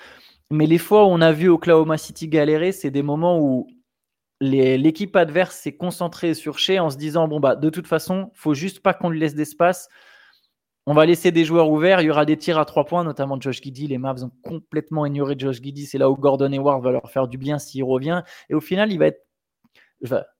Mais 0.52 0.66
les 0.66 0.78
fois 0.78 1.06
où 1.06 1.08
on 1.08 1.22
a 1.22 1.32
vu 1.32 1.48
Oklahoma 1.48 1.96
City 1.96 2.28
galérer, 2.28 2.72
c'est 2.72 2.90
des 2.90 3.02
moments 3.02 3.40
où 3.40 3.66
l'équipe 4.40 5.16
adverse 5.16 5.56
s'est 5.56 5.76
concentrée 5.76 6.34
sur 6.34 6.58
Shea 6.58 6.78
en 6.78 6.90
se 6.90 6.96
disant 6.96 7.26
bon 7.26 7.40
bah 7.40 7.56
de 7.56 7.70
toute 7.70 7.86
façon, 7.86 8.30
faut 8.34 8.52
juste 8.52 8.80
pas 8.80 8.92
qu'on 8.92 9.08
lui 9.08 9.18
laisse 9.18 9.34
d'espace. 9.34 9.88
On 10.84 10.92
va 10.92 11.06
laisser 11.06 11.30
des 11.30 11.46
joueurs 11.46 11.70
ouverts. 11.70 12.02
Il 12.02 12.06
y 12.06 12.10
aura 12.10 12.26
des 12.26 12.36
tirs 12.36 12.58
à 12.58 12.66
trois 12.66 12.84
points, 12.84 13.02
notamment 13.02 13.40
Josh 13.40 13.62
Giddy. 13.62 13.86
Les 13.86 13.98
Mavs 13.98 14.24
ont 14.24 14.32
complètement 14.42 15.06
ignoré 15.06 15.36
Josh 15.38 15.62
Giddy. 15.62 15.86
C'est 15.86 15.96
là 15.96 16.10
où 16.10 16.16
Gordon 16.16 16.52
Hayward 16.52 16.82
va 16.82 16.90
leur 16.90 17.10
faire 17.10 17.28
du 17.28 17.38
bien 17.38 17.58
s'il 17.58 17.84
revient. 17.84 18.22
Et 18.50 18.54
au 18.54 18.60
final, 18.60 18.92
il 18.92 18.98
va 18.98 19.06
être. 19.06 19.24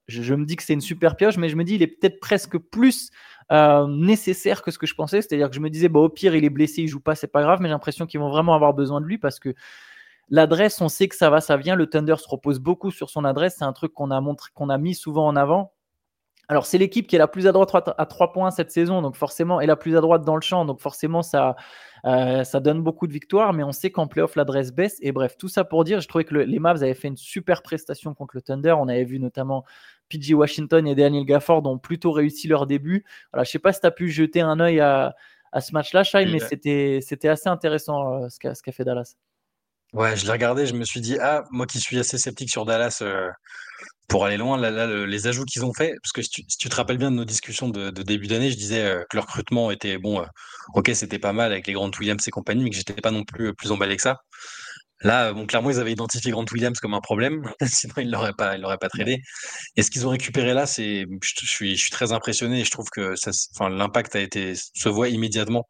je, 0.08 0.34
me 0.34 0.44
dis 0.44 0.56
que 0.56 0.62
c'est 0.62 0.74
une 0.74 0.80
super 0.82 1.16
pioche, 1.16 1.38
mais 1.38 1.48
je 1.48 1.56
me 1.56 1.64
dis 1.64 1.76
il 1.76 1.82
est 1.82 1.86
peut-être 1.86 2.20
presque 2.20 2.58
plus 2.58 3.10
euh, 3.50 3.86
nécessaire 3.86 4.62
que 4.62 4.72
ce 4.72 4.78
que 4.78 4.86
je 4.86 4.94
pensais. 4.94 5.22
C'est-à-dire 5.22 5.48
que 5.48 5.54
je 5.54 5.60
me 5.60 5.70
disais, 5.70 5.88
bon, 5.88 6.04
au 6.04 6.08
pire, 6.08 6.34
il 6.34 6.44
est 6.44 6.50
blessé, 6.50 6.82
il 6.82 6.88
joue 6.88 7.00
pas, 7.00 7.14
c'est 7.14 7.32
pas 7.32 7.40
grave, 7.40 7.60
mais 7.62 7.68
j'ai 7.68 7.72
l'impression 7.72 8.06
qu'ils 8.06 8.20
vont 8.20 8.30
vraiment 8.30 8.54
avoir 8.54 8.74
besoin 8.74 9.00
de 9.00 9.06
lui 9.06 9.16
parce 9.16 9.38
que 9.38 9.54
L'adresse, 10.28 10.80
on 10.80 10.88
sait 10.88 11.08
que 11.08 11.16
ça 11.16 11.30
va, 11.30 11.40
ça 11.40 11.56
vient. 11.56 11.76
Le 11.76 11.86
Thunder 11.86 12.16
se 12.18 12.28
repose 12.28 12.58
beaucoup 12.58 12.90
sur 12.90 13.10
son 13.10 13.24
adresse. 13.24 13.56
C'est 13.58 13.64
un 13.64 13.72
truc 13.72 13.92
qu'on 13.92 14.10
a 14.10 14.20
montré, 14.20 14.50
qu'on 14.54 14.68
a 14.68 14.78
mis 14.78 14.94
souvent 14.94 15.26
en 15.26 15.36
avant. 15.36 15.72
Alors, 16.48 16.66
c'est 16.66 16.76
l'équipe 16.76 17.06
qui 17.06 17.16
est 17.16 17.18
la 17.18 17.28
plus 17.28 17.46
à 17.46 17.52
droite 17.52 17.70
à 17.96 18.06
3 18.06 18.32
points 18.32 18.50
cette 18.50 18.70
saison, 18.70 19.00
donc 19.00 19.16
forcément, 19.16 19.60
et 19.60 19.66
la 19.66 19.76
plus 19.76 19.96
à 19.96 20.00
droite 20.00 20.22
dans 20.24 20.34
le 20.34 20.42
champ, 20.42 20.64
donc 20.64 20.80
forcément, 20.80 21.22
ça, 21.22 21.56
euh, 22.04 22.44
ça 22.44 22.60
donne 22.60 22.82
beaucoup 22.82 23.06
de 23.06 23.12
victoires, 23.12 23.52
mais 23.52 23.62
on 23.62 23.72
sait 23.72 23.90
qu'en 23.90 24.06
playoff, 24.06 24.34
l'adresse 24.34 24.72
baisse. 24.72 24.98
Et 25.00 25.12
bref, 25.12 25.36
tout 25.38 25.48
ça 25.48 25.64
pour 25.64 25.84
dire, 25.84 26.00
je 26.00 26.08
trouvais 26.08 26.24
que 26.24 26.34
les 26.34 26.58
Mavs 26.58 26.82
avaient 26.82 26.94
fait 26.94 27.08
une 27.08 27.16
super 27.16 27.62
prestation 27.62 28.12
contre 28.12 28.36
le 28.36 28.42
Thunder. 28.42 28.74
On 28.78 28.88
avait 28.88 29.04
vu 29.04 29.18
notamment 29.18 29.64
PG 30.08 30.34
Washington 30.34 30.86
et 30.86 30.94
Daniel 30.94 31.24
Gafford 31.24 31.64
ont 31.66 31.78
plutôt 31.78 32.12
réussi 32.12 32.48
leur 32.48 32.66
début. 32.66 33.04
Voilà, 33.32 33.44
je 33.44 33.50
sais 33.50 33.58
pas 33.58 33.72
si 33.72 33.80
tu 33.80 33.86
as 33.86 33.90
pu 33.92 34.10
jeter 34.10 34.40
un 34.40 34.58
œil 34.60 34.80
à, 34.80 35.14
ce 35.60 35.72
match-là, 35.72 36.02
Shai, 36.02 36.26
mais 36.26 36.38
c'était 37.00 37.28
assez 37.28 37.48
intéressant 37.48 38.24
euh, 38.24 38.28
ce 38.28 38.38
qu'a 38.38 38.72
fait 38.72 38.84
Dallas. 38.84 39.16
Ouais, 39.92 40.16
je 40.16 40.24
l'ai 40.24 40.32
regardé, 40.32 40.66
je 40.66 40.72
me 40.74 40.84
suis 40.84 41.00
dit, 41.00 41.18
ah, 41.20 41.44
moi 41.50 41.66
qui 41.66 41.78
suis 41.78 41.98
assez 41.98 42.16
sceptique 42.16 42.50
sur 42.50 42.64
Dallas, 42.64 43.00
euh, 43.02 43.30
pour 44.08 44.24
aller 44.24 44.38
loin, 44.38 44.56
là, 44.58 44.70
là 44.70 44.86
les 45.06 45.26
ajouts 45.26 45.44
qu'ils 45.44 45.64
ont 45.64 45.72
fait, 45.74 45.94
parce 46.02 46.12
que 46.12 46.22
si 46.22 46.30
tu, 46.30 46.68
te 46.68 46.74
rappelles 46.76 46.98
bien 46.98 47.10
de 47.10 47.16
nos 47.16 47.24
discussions 47.26 47.68
de, 47.68 47.90
début 47.90 48.26
d'année, 48.26 48.50
je 48.50 48.56
disais 48.56 48.82
euh, 48.84 49.04
que 49.10 49.16
le 49.16 49.20
recrutement 49.20 49.70
était 49.70 49.98
bon, 49.98 50.20
euh, 50.20 50.26
ok, 50.74 50.90
c'était 50.94 51.18
pas 51.18 51.32
mal 51.32 51.52
avec 51.52 51.66
les 51.66 51.74
Grant 51.74 51.90
Williams 51.98 52.26
et 52.26 52.30
compagnie, 52.30 52.64
mais 52.64 52.70
que 52.70 52.76
j'étais 52.76 52.94
pas 52.94 53.10
non 53.10 53.24
plus 53.24 53.54
plus 53.54 53.70
emballé 53.72 53.96
que 53.96 54.02
ça. 54.02 54.18
Là, 55.02 55.32
bon, 55.32 55.46
clairement, 55.46 55.70
ils 55.70 55.80
avaient 55.80 55.92
identifié 55.92 56.30
Grant 56.30 56.44
Williams 56.52 56.78
comme 56.80 56.94
un 56.94 57.00
problème, 57.00 57.42
sinon 57.66 57.94
ils 57.98 58.10
l'auraient 58.10 58.34
pas, 58.34 58.56
ils 58.56 58.60
l'auraient 58.62 58.78
pas 58.78 58.88
tradé. 58.88 59.20
Et 59.76 59.82
ce 59.82 59.90
qu'ils 59.90 60.06
ont 60.06 60.10
récupéré 60.10 60.54
là, 60.54 60.66
c'est, 60.66 61.06
je, 61.22 61.46
suis, 61.46 61.76
je 61.76 61.82
suis 61.82 61.90
très 61.90 62.12
impressionné 62.12 62.60
et 62.60 62.64
je 62.64 62.70
trouve 62.70 62.88
que 62.90 63.16
ça, 63.16 63.30
enfin, 63.54 63.68
l'impact 63.68 64.16
a 64.16 64.20
été, 64.20 64.54
se 64.54 64.88
voit 64.88 65.08
immédiatement. 65.08 65.66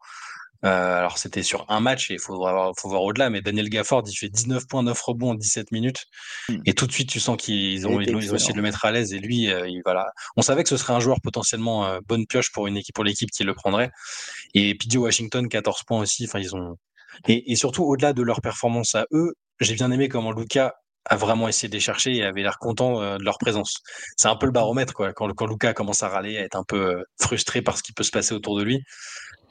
Euh, 0.64 0.98
alors 0.98 1.18
c'était 1.18 1.42
sur 1.42 1.64
un 1.68 1.80
match 1.80 2.10
et 2.10 2.14
il 2.14 2.20
faut 2.20 2.36
voir, 2.36 2.72
faut 2.78 2.88
voir 2.88 3.02
au-delà, 3.02 3.30
mais 3.30 3.42
Daniel 3.42 3.68
Gafford 3.68 4.04
il 4.06 4.14
fait 4.14 4.28
19 4.28 4.68
points, 4.68 4.84
9 4.84 5.00
rebonds 5.00 5.30
en 5.30 5.34
17 5.34 5.72
minutes 5.72 6.04
hmm. 6.48 6.58
et 6.66 6.74
tout 6.74 6.86
de 6.86 6.92
suite 6.92 7.08
tu 7.08 7.18
sens 7.18 7.36
qu'ils 7.36 7.84
ont, 7.88 8.00
ils 8.00 8.14
ont, 8.14 8.36
essayé 8.36 8.52
de 8.52 8.58
le 8.58 8.62
mettre 8.62 8.84
à 8.84 8.92
l'aise 8.92 9.12
et 9.12 9.18
lui, 9.18 9.50
euh, 9.50 9.68
il, 9.68 9.82
voilà. 9.84 10.06
On 10.36 10.42
savait 10.42 10.62
que 10.62 10.68
ce 10.68 10.76
serait 10.76 10.92
un 10.92 11.00
joueur 11.00 11.20
potentiellement 11.20 11.86
euh, 11.86 11.98
bonne 12.06 12.26
pioche 12.26 12.52
pour 12.52 12.68
une 12.68 12.76
équipe, 12.76 12.94
pour 12.94 13.02
l'équipe 13.02 13.30
qui 13.30 13.42
le 13.42 13.54
prendrait. 13.54 13.90
Et 14.54 14.76
PJ 14.76 14.96
Washington 14.96 15.48
14 15.48 15.82
points 15.82 16.00
aussi. 16.00 16.26
Enfin 16.26 16.38
ils 16.38 16.54
ont 16.54 16.76
et, 17.26 17.50
et 17.50 17.56
surtout 17.56 17.82
au-delà 17.82 18.12
de 18.12 18.22
leur 18.22 18.40
performance 18.40 18.94
à 18.94 19.06
eux, 19.12 19.34
j'ai 19.60 19.74
bien 19.74 19.90
aimé 19.90 20.08
comment 20.08 20.30
Luca 20.30 20.76
a 21.04 21.16
vraiment 21.16 21.48
essayé 21.48 21.68
de 21.68 21.74
les 21.74 21.80
chercher 21.80 22.14
et 22.14 22.22
avait 22.22 22.42
l'air 22.42 22.58
content 22.58 23.18
de 23.18 23.24
leur 23.24 23.36
présence. 23.38 23.82
C'est 24.16 24.28
un 24.28 24.36
peu 24.36 24.46
le 24.46 24.52
baromètre 24.52 24.94
quoi. 24.94 25.12
Quand, 25.12 25.28
quand 25.34 25.46
Luca 25.46 25.74
commence 25.74 26.04
à 26.04 26.08
râler, 26.08 26.38
à 26.38 26.42
être 26.42 26.54
un 26.54 26.62
peu 26.62 27.04
frustré 27.20 27.60
par 27.60 27.76
ce 27.76 27.82
qui 27.82 27.92
peut 27.92 28.04
se 28.04 28.12
passer 28.12 28.32
autour 28.34 28.56
de 28.56 28.62
lui 28.62 28.84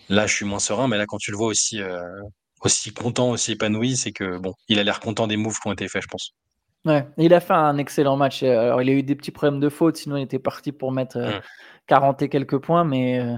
Là, 0.10 0.28
je 0.28 0.36
suis 0.36 0.46
moins 0.46 0.60
serein, 0.60 0.88
mais 0.88 0.98
là, 0.98 1.06
quand 1.06 1.18
tu 1.18 1.32
le 1.32 1.38
vois 1.38 1.48
aussi, 1.48 1.82
euh, 1.82 2.02
aussi 2.62 2.94
content, 2.94 3.32
aussi 3.32 3.54
épanoui, 3.54 3.96
c'est 3.96 4.12
que 4.12 4.38
bon, 4.38 4.54
il 4.68 4.80
a 4.80 4.84
l'air 4.84 5.00
content 5.00 5.28
des 5.28 5.38
moves 5.38 5.60
qui 5.60 5.68
ont 5.68 5.74
été 5.74 5.88
faits, 5.88 6.04
je 6.04 6.08
pense. 6.08 6.34
Ouais, 6.86 7.08
il 7.18 7.34
a 7.34 7.40
fait 7.40 7.54
un 7.54 7.78
excellent 7.78 8.18
match. 8.18 8.44
Alors, 8.44 8.82
il 8.82 8.90
a 8.90 8.94
eu 8.94 9.04
des 9.04 9.16
petits 9.16 9.32
problèmes 9.32 9.60
de 9.60 9.70
faute, 9.70 9.98
sinon 9.98 10.18
il 10.18 10.24
était 10.24 10.40
parti 10.40 10.72
pour 10.72 10.92
mettre 10.92 11.20
40 11.88 12.22
euh, 12.22 12.24
mmh. 12.24 12.26
et 12.26 12.30
quelques 12.30 12.58
points, 12.58 12.84
mais, 12.84 13.20
euh, 13.20 13.36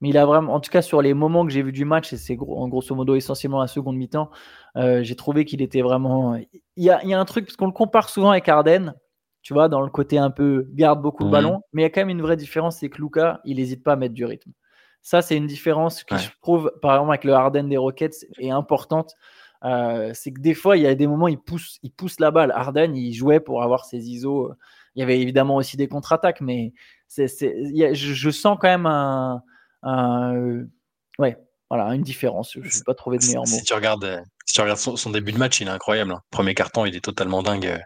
mais 0.00 0.10
il 0.10 0.18
a 0.18 0.26
vraiment, 0.26 0.54
en 0.54 0.60
tout 0.60 0.70
cas 0.70 0.82
sur 0.82 1.00
les 1.00 1.14
moments 1.14 1.46
que 1.46 1.52
j'ai 1.52 1.62
vu 1.62 1.72
du 1.72 1.84
match, 1.84 2.12
et 2.12 2.18
c'est 2.18 2.36
en 2.38 2.68
grosso 2.68 2.94
modo 2.94 3.14
essentiellement 3.14 3.60
la 3.60 3.66
seconde 3.66 3.96
mi-temps, 3.96 4.30
j'ai 4.76 5.16
trouvé 5.16 5.44
qu'il 5.44 5.62
était 5.62 5.82
vraiment. 5.82 6.36
Il 6.76 6.84
y 6.84 6.90
a, 6.90 7.02
il 7.02 7.08
y 7.08 7.14
a 7.14 7.20
un 7.20 7.24
truc, 7.24 7.46
parce 7.46 7.56
qu'on 7.56 7.66
le 7.66 7.72
compare 7.72 8.08
souvent 8.10 8.30
avec 8.30 8.48
Arden, 8.48 8.94
tu 9.42 9.54
vois, 9.54 9.68
dans 9.68 9.80
le 9.80 9.90
côté 9.90 10.18
un 10.18 10.30
peu 10.30 10.68
garde 10.72 11.02
beaucoup 11.02 11.24
le 11.24 11.28
mmh. 11.30 11.32
ballon, 11.32 11.60
mais 11.72 11.82
il 11.82 11.84
y 11.84 11.86
a 11.86 11.90
quand 11.90 12.00
même 12.02 12.10
une 12.10 12.22
vraie 12.22 12.36
différence, 12.36 12.78
c'est 12.78 12.88
que 12.88 13.00
Luca, 13.00 13.40
il 13.44 13.56
n'hésite 13.56 13.82
pas 13.82 13.94
à 13.94 13.96
mettre 13.96 14.14
du 14.14 14.24
rythme. 14.24 14.52
Ça, 15.02 15.20
c'est 15.20 15.36
une 15.36 15.46
différence 15.46 16.04
que 16.04 16.16
je 16.16 16.28
trouve, 16.40 16.72
par 16.80 16.94
exemple, 16.94 17.10
avec 17.10 17.24
le 17.24 17.34
Harden 17.34 17.64
des 17.64 17.76
Rockets, 17.76 18.24
est 18.38 18.50
importante. 18.50 19.14
Euh, 19.64 20.12
c'est 20.14 20.32
que 20.32 20.40
des 20.40 20.54
fois, 20.54 20.76
il 20.76 20.84
y 20.84 20.86
a 20.86 20.94
des 20.94 21.06
moments, 21.06 21.28
il 21.28 21.38
pousse, 21.38 21.78
il 21.82 21.90
pousse 21.90 22.18
la 22.20 22.30
balle. 22.30 22.52
Harden, 22.52 22.94
il 22.94 23.12
jouait 23.12 23.40
pour 23.40 23.62
avoir 23.62 23.84
ses 23.84 24.08
ISO 24.08 24.52
il 24.94 25.00
y 25.00 25.02
avait 25.02 25.20
évidemment 25.20 25.56
aussi 25.56 25.76
des 25.76 25.88
contre-attaques, 25.88 26.40
mais 26.40 26.72
c'est, 27.08 27.26
je, 27.28 28.30
sens 28.30 28.58
quand 28.60 28.68
même 28.68 28.86
un, 28.86 29.42
un 29.82 30.64
ouais, 31.18 31.38
voilà, 31.70 31.94
une 31.94 32.02
différence. 32.02 32.52
Je 32.60 32.60
n'ai 32.60 32.84
pas 32.84 32.94
trouvé 32.94 33.18
de 33.18 33.24
meilleur 33.24 33.42
mot. 33.42 33.46
Si 33.46 33.62
tu 33.62 33.74
regardes, 33.74 34.04
euh, 34.04 34.20
si 34.52 34.56
tu 34.56 34.60
regardes 34.60 34.98
son, 34.98 35.10
début 35.10 35.32
de 35.32 35.38
match, 35.38 35.62
il 35.62 35.68
est 35.68 35.70
incroyable. 35.70 36.12
Hein. 36.12 36.20
Premier 36.30 36.52
carton, 36.52 36.84
il 36.84 36.94
est 36.94 37.00
totalement 37.00 37.42
dingue. 37.42 37.80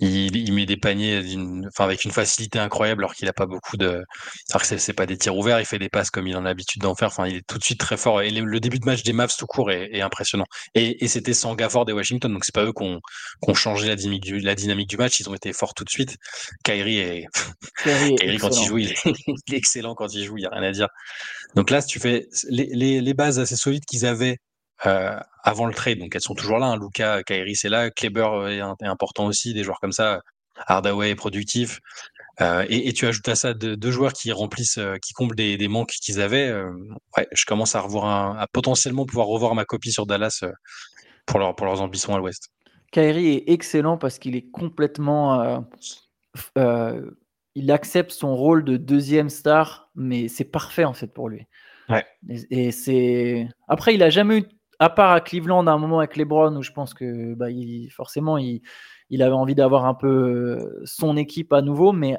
Il, 0.00 0.52
met 0.52 0.66
des 0.66 0.76
paniers 0.76 1.22
enfin, 1.66 1.84
avec 1.84 2.04
une 2.04 2.10
facilité 2.10 2.58
incroyable 2.58 3.04
alors 3.04 3.14
qu'il 3.14 3.24
n'a 3.24 3.32
pas 3.32 3.46
beaucoup 3.46 3.78
de. 3.78 4.04
Alors 4.50 4.60
que 4.60 4.76
c'est 4.76 4.92
pas 4.92 5.06
des 5.06 5.16
tirs 5.16 5.34
ouverts, 5.34 5.60
il 5.60 5.64
fait 5.64 5.78
des 5.78 5.88
passes 5.88 6.10
comme 6.10 6.26
il 6.26 6.36
en 6.36 6.40
a 6.40 6.48
l'habitude 6.48 6.82
d'en 6.82 6.94
faire. 6.94 7.08
Enfin, 7.08 7.26
il 7.26 7.36
est 7.36 7.46
tout 7.46 7.56
de 7.56 7.64
suite 7.64 7.80
très 7.80 7.96
fort. 7.96 8.20
Et 8.20 8.28
le, 8.28 8.60
début 8.60 8.78
de 8.78 8.84
match 8.84 9.02
des 9.02 9.14
Mavs 9.14 9.34
tout 9.34 9.46
court 9.46 9.70
est, 9.70 10.02
impressionnant. 10.02 10.44
Et, 10.74 11.08
c'était 11.08 11.32
sans 11.32 11.54
Gafford 11.54 11.86
des 11.86 11.94
Washington, 11.94 12.30
donc 12.30 12.44
c'est 12.44 12.54
pas 12.54 12.64
eux 12.64 12.74
qui 12.74 12.84
ont, 12.84 13.54
changé 13.54 13.88
la 13.88 13.96
dynamique, 13.96 14.24
du, 14.24 14.40
la 14.40 14.54
dynamique 14.54 14.90
du 14.90 14.98
match. 14.98 15.20
Ils 15.20 15.30
ont 15.30 15.34
été 15.34 15.54
forts 15.54 15.72
tout 15.72 15.84
de 15.84 15.90
suite. 15.90 16.18
Kyrie 16.64 16.98
est. 16.98 17.26
Kyrie, 17.82 18.16
quand 18.38 18.50
il 18.50 18.66
joue, 18.66 18.76
il 18.76 18.90
est, 18.90 19.52
excellent 19.54 19.94
quand 19.94 20.12
il 20.12 20.22
joue, 20.22 20.36
il 20.36 20.42
n'y 20.42 20.46
a 20.46 20.50
rien 20.50 20.64
à 20.64 20.70
dire. 20.70 20.88
Donc 21.54 21.70
là, 21.70 21.80
si 21.80 21.86
tu 21.86 21.98
fais 21.98 22.28
les, 22.50 23.00
les 23.00 23.14
bases 23.14 23.38
assez 23.38 23.56
solides 23.56 23.86
qu'ils 23.86 24.04
avaient 24.04 24.36
euh, 24.86 25.18
avant 25.42 25.66
le 25.66 25.74
trade. 25.74 25.98
Donc 25.98 26.14
elles 26.14 26.20
sont 26.20 26.34
toujours 26.34 26.58
là. 26.58 26.66
Hein. 26.66 26.78
Luca, 26.78 27.22
Kairi, 27.22 27.56
c'est 27.56 27.68
là. 27.68 27.90
Kleber 27.90 28.28
est, 28.50 28.86
important 28.86 29.26
aussi. 29.26 29.54
Des 29.54 29.62
joueurs 29.62 29.80
comme 29.80 29.92
ça. 29.92 30.20
Hardaway 30.66 31.10
est 31.10 31.14
productif. 31.14 31.80
Euh, 32.40 32.64
et, 32.68 32.92
tu 32.92 33.06
ajoutes 33.06 33.28
à 33.28 33.34
ça 33.34 33.54
deux, 33.54 33.90
joueurs 33.90 34.12
qui 34.12 34.32
remplissent, 34.32 34.78
euh, 34.78 34.96
qui 35.00 35.12
comblent 35.12 35.36
des, 35.36 35.68
manques 35.68 35.92
qu'ils 36.02 36.20
avaient. 36.20 36.52
ouais, 37.16 37.28
je 37.32 37.44
commence 37.44 37.74
à 37.74 37.80
revoir 37.80 38.38
à 38.38 38.46
potentiellement 38.48 39.06
pouvoir 39.06 39.26
revoir 39.26 39.54
ma 39.54 39.64
copie 39.64 39.92
sur 39.92 40.06
Dallas 40.06 40.44
pour, 41.26 41.38
leur, 41.38 41.54
pour 41.54 41.66
leurs 41.66 41.80
ambitions 41.80 42.14
à 42.14 42.18
l'Ouest. 42.18 42.50
Kairi 42.92 43.28
est 43.28 43.44
excellent 43.48 43.98
parce 43.98 44.18
qu'il 44.18 44.36
est 44.36 44.50
complètement. 44.50 45.64
il 46.56 47.70
accepte 47.70 48.10
son 48.10 48.36
rôle 48.36 48.64
de 48.64 48.76
deuxième 48.76 49.30
star, 49.30 49.90
mais 49.94 50.28
c'est 50.28 50.44
parfait 50.44 50.84
en 50.84 50.94
fait 50.94 51.08
pour 51.08 51.28
lui. 51.28 51.46
Ouais. 51.88 52.04
Et, 52.28 52.66
et 52.66 52.72
c'est. 52.72 53.48
Après, 53.68 53.94
il 53.94 54.02
a 54.02 54.10
jamais 54.10 54.38
eu 54.38 54.44
à 54.78 54.90
part 54.90 55.12
à 55.12 55.20
Cleveland, 55.20 55.66
à 55.66 55.72
un 55.72 55.78
moment 55.78 55.98
avec 55.98 56.16
les 56.16 56.24
Browns, 56.24 56.56
où 56.56 56.62
je 56.62 56.72
pense 56.72 56.94
que 56.94 57.34
bah, 57.34 57.46
forcément, 57.90 58.38
il, 58.38 58.62
avait 59.10 59.32
envie 59.32 59.54
d'avoir 59.54 59.86
un 59.86 59.94
peu 59.94 60.08
euh, 60.08 60.82
son 60.84 61.16
équipe 61.16 61.52
à 61.52 61.62
nouveau, 61.62 61.92
mais 61.92 62.16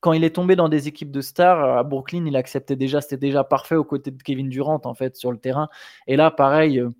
quand 0.00 0.12
il 0.12 0.24
est 0.24 0.34
tombé 0.34 0.56
dans 0.56 0.68
des 0.68 0.88
équipes 0.88 1.10
de 1.10 1.20
stars, 1.20 1.78
à 1.78 1.82
Brooklyn, 1.82 2.26
il 2.26 2.36
acceptait 2.36 2.76
déjà, 2.76 3.00
c'était 3.00 3.16
déjà 3.16 3.44
parfait 3.44 3.76
aux 3.76 3.84
côtés 3.84 4.10
de 4.10 4.22
Kevin 4.22 4.48
Durant, 4.48 4.80
en 4.84 4.94
fait, 4.94 5.16
sur 5.16 5.32
le 5.32 5.38
terrain. 5.38 5.68
Et 6.06 6.16
là, 6.16 6.30
pareil, 6.30 6.80
euh, 6.80 6.90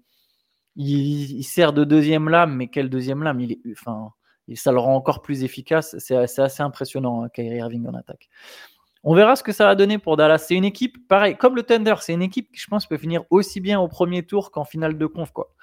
il, 0.77 1.43
sert 1.45 1.73
de 1.73 1.85
deuxième 1.85 2.29
lame, 2.29 2.55
mais 2.57 2.69
quelle 2.69 2.91
deuxième 2.91 3.23
lame? 3.23 3.41
Il 3.41 3.59
enfin, 3.73 4.11
Ça 4.55 4.73
le 4.73 4.79
rend 4.79 4.95
encore 4.97 5.23
plus 5.23 5.45
efficace. 5.45 5.97
C'est 5.99 6.17
assez 6.17 6.63
impressionnant, 6.63 7.25
hein, 7.25 7.29
Kyrie 7.31 7.59
Irving 7.59 7.87
en 7.87 7.95
attaque. 7.95 8.29
On 9.09 9.15
verra 9.15 9.37
ce 9.37 9.45
que 9.45 9.53
ça 9.53 9.65
va 9.67 9.77
donner 9.77 9.99
pour 9.99 10.17
Dallas. 10.17 10.39
C'est 10.49 10.57
une 10.57 10.65
équipe, 10.65 11.07
pareil, 11.07 11.37
comme 11.37 11.55
le 11.55 11.63
Thunder, 11.63 11.95
c'est 12.01 12.13
une 12.13 12.23
équipe 12.23 12.51
qui, 12.53 12.61
je 12.61 12.67
pense, 12.67 12.87
peut 12.87 12.99
finir 12.99 13.23
aussi 13.31 13.61
bien 13.61 13.79
au 13.79 13.87
premier 13.87 14.27
tour 14.27 14.51
qu'en 14.51 14.65
finale 14.65 14.99
de 14.99 15.07
conf. 15.07 15.31
Quoi. 15.31 15.55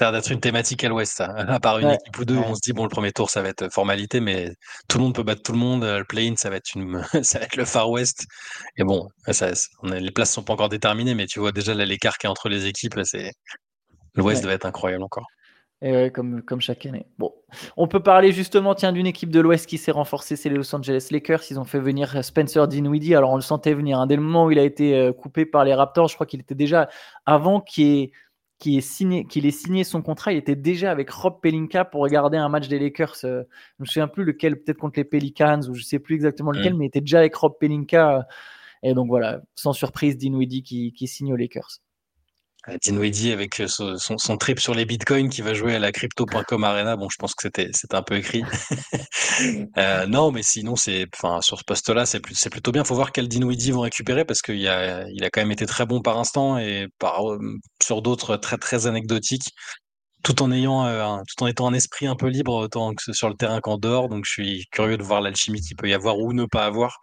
Ça 0.00 0.08
a 0.08 0.12
d'être 0.12 0.32
une 0.32 0.40
thématique 0.40 0.82
à 0.82 0.88
l'ouest, 0.88 1.14
ça. 1.14 1.26
À 1.36 1.60
part 1.60 1.78
une 1.78 1.90
équipe 1.90 2.18
ou 2.18 2.24
deux, 2.24 2.38
on 2.38 2.54
se 2.54 2.60
dit, 2.62 2.72
bon, 2.72 2.84
le 2.84 2.88
premier 2.88 3.12
tour, 3.12 3.28
ça 3.28 3.42
va 3.42 3.50
être 3.50 3.70
formalité, 3.70 4.20
mais 4.20 4.50
tout 4.88 4.96
le 4.96 5.04
monde 5.04 5.14
peut 5.14 5.22
battre 5.22 5.42
tout 5.42 5.52
le 5.52 5.58
monde. 5.58 5.84
Le 5.84 6.04
play-in, 6.04 6.34
ça, 6.36 6.48
va 6.48 6.56
être 6.56 6.74
une... 6.74 7.04
ça 7.22 7.38
va 7.38 7.44
être 7.44 7.56
le 7.56 7.66
Far 7.66 7.90
West. 7.90 8.24
Et 8.78 8.82
bon, 8.82 9.10
les 9.26 10.10
places 10.10 10.30
ne 10.30 10.34
sont 10.36 10.42
pas 10.42 10.54
encore 10.54 10.70
déterminées, 10.70 11.14
mais 11.14 11.26
tu 11.26 11.38
vois 11.38 11.52
déjà 11.52 11.74
l'écart 11.74 12.16
qui 12.16 12.26
est 12.26 12.30
entre 12.30 12.48
les 12.48 12.64
équipes, 12.64 12.98
c'est 13.04 13.32
l'ouest 14.14 14.42
va 14.42 14.54
être 14.54 14.64
incroyable 14.64 15.02
encore. 15.02 15.26
Et 15.84 16.12
comme, 16.12 16.42
comme 16.42 16.60
chaque 16.60 16.86
année. 16.86 17.06
Bon, 17.18 17.34
on 17.76 17.88
peut 17.88 18.02
parler 18.02 18.30
justement 18.30 18.76
tiens 18.76 18.92
d'une 18.92 19.06
équipe 19.06 19.30
de 19.30 19.40
l'Ouest 19.40 19.68
qui 19.68 19.78
s'est 19.78 19.90
renforcée, 19.90 20.36
c'est 20.36 20.48
les 20.48 20.54
Los 20.54 20.72
Angeles 20.72 21.08
Lakers. 21.10 21.42
Ils 21.50 21.58
ont 21.58 21.64
fait 21.64 21.80
venir 21.80 22.24
Spencer 22.24 22.68
Dinwiddie. 22.68 23.16
Alors 23.16 23.32
on 23.32 23.36
le 23.36 23.42
sentait 23.42 23.74
venir. 23.74 23.98
Hein. 23.98 24.06
Dès 24.06 24.14
le 24.14 24.22
moment 24.22 24.44
où 24.46 24.52
il 24.52 24.60
a 24.60 24.62
été 24.62 24.96
euh, 24.96 25.12
coupé 25.12 25.44
par 25.44 25.64
les 25.64 25.74
Raptors, 25.74 26.06
je 26.06 26.14
crois 26.14 26.24
qu'il 26.24 26.38
était 26.38 26.54
déjà 26.54 26.88
avant 27.26 27.60
qu'il 27.60 28.12
ait, 28.64 28.76
ait, 28.76 28.80
signé, 28.80 29.24
qu'il 29.24 29.44
ait 29.44 29.50
signé 29.50 29.82
son 29.82 30.02
contrat, 30.02 30.32
il 30.32 30.38
était 30.38 30.54
déjà 30.54 30.92
avec 30.92 31.10
Rob 31.10 31.40
Pelinka 31.42 31.84
pour 31.84 32.02
regarder 32.02 32.38
un 32.38 32.48
match 32.48 32.68
des 32.68 32.78
Lakers. 32.78 33.16
Euh, 33.24 33.42
je 33.78 33.82
me 33.82 33.86
souviens 33.86 34.06
plus 34.06 34.22
lequel, 34.22 34.62
peut-être 34.62 34.78
contre 34.78 35.00
les 35.00 35.04
Pelicans 35.04 35.62
ou 35.68 35.74
je 35.74 35.82
sais 35.82 35.98
plus 35.98 36.14
exactement 36.14 36.52
lequel, 36.52 36.74
mm. 36.74 36.78
mais 36.78 36.84
il 36.84 36.88
était 36.88 37.00
déjà 37.00 37.18
avec 37.18 37.34
Rob 37.34 37.54
Pelinka. 37.58 38.28
Et 38.84 38.94
donc 38.94 39.08
voilà, 39.08 39.42
sans 39.56 39.72
surprise, 39.72 40.16
Dinwiddie 40.16 40.62
qui, 40.62 40.92
qui 40.92 41.08
signe 41.08 41.32
aux 41.32 41.36
Lakers. 41.36 41.80
Dinwiddie 42.82 43.32
avec 43.32 43.60
euh, 43.60 43.66
son, 43.66 44.36
trip 44.36 44.60
sur 44.60 44.74
les 44.74 44.84
bitcoins 44.84 45.28
qui 45.28 45.42
va 45.42 45.52
jouer 45.52 45.74
à 45.74 45.78
la 45.78 45.90
crypto.com 45.90 46.64
arena. 46.64 46.96
Bon, 46.96 47.08
je 47.08 47.16
pense 47.16 47.34
que 47.34 47.42
c'était 47.42 47.70
c'était 47.72 47.96
un 47.96 48.02
peu 48.02 48.16
écrit. 48.16 48.44
euh, 49.78 50.06
non, 50.06 50.30
mais 50.30 50.42
sinon 50.42 50.76
c'est, 50.76 51.06
enfin 51.14 51.40
sur 51.40 51.58
ce 51.58 51.64
poste-là, 51.64 52.06
c'est 52.06 52.22
c'est 52.32 52.50
plutôt 52.50 52.72
bien. 52.72 52.84
Faut 52.84 52.94
voir 52.94 53.12
quel 53.12 53.28
Dinwiddie 53.28 53.72
vont 53.72 53.80
récupérer 53.80 54.24
parce 54.24 54.42
qu'il 54.42 54.66
a 54.68 55.06
il 55.10 55.24
a 55.24 55.30
quand 55.30 55.40
même 55.40 55.52
été 55.52 55.66
très 55.66 55.86
bon 55.86 56.00
par 56.00 56.18
instant 56.18 56.58
et 56.58 56.86
par 56.98 57.30
euh, 57.32 57.38
sur 57.82 58.02
d'autres 58.02 58.36
très 58.36 58.58
très 58.58 58.86
anecdotiques. 58.86 59.50
Tout 60.22 60.40
en 60.42 60.52
ayant, 60.52 60.86
euh, 60.86 61.16
tout 61.26 61.42
en 61.44 61.48
étant 61.48 61.66
un 61.68 61.74
esprit 61.74 62.06
un 62.06 62.14
peu 62.14 62.28
libre 62.28 62.54
autant 62.54 62.94
que 62.94 63.12
sur 63.12 63.28
le 63.28 63.34
terrain 63.34 63.60
qu'en 63.60 63.76
dehors. 63.78 64.08
Donc 64.08 64.24
je 64.24 64.30
suis 64.30 64.66
curieux 64.70 64.96
de 64.96 65.02
voir 65.02 65.20
l'alchimie 65.20 65.60
qu'il 65.60 65.76
peut 65.76 65.88
y 65.88 65.94
avoir 65.94 66.18
ou 66.18 66.32
ne 66.32 66.44
pas 66.46 66.64
avoir. 66.64 66.98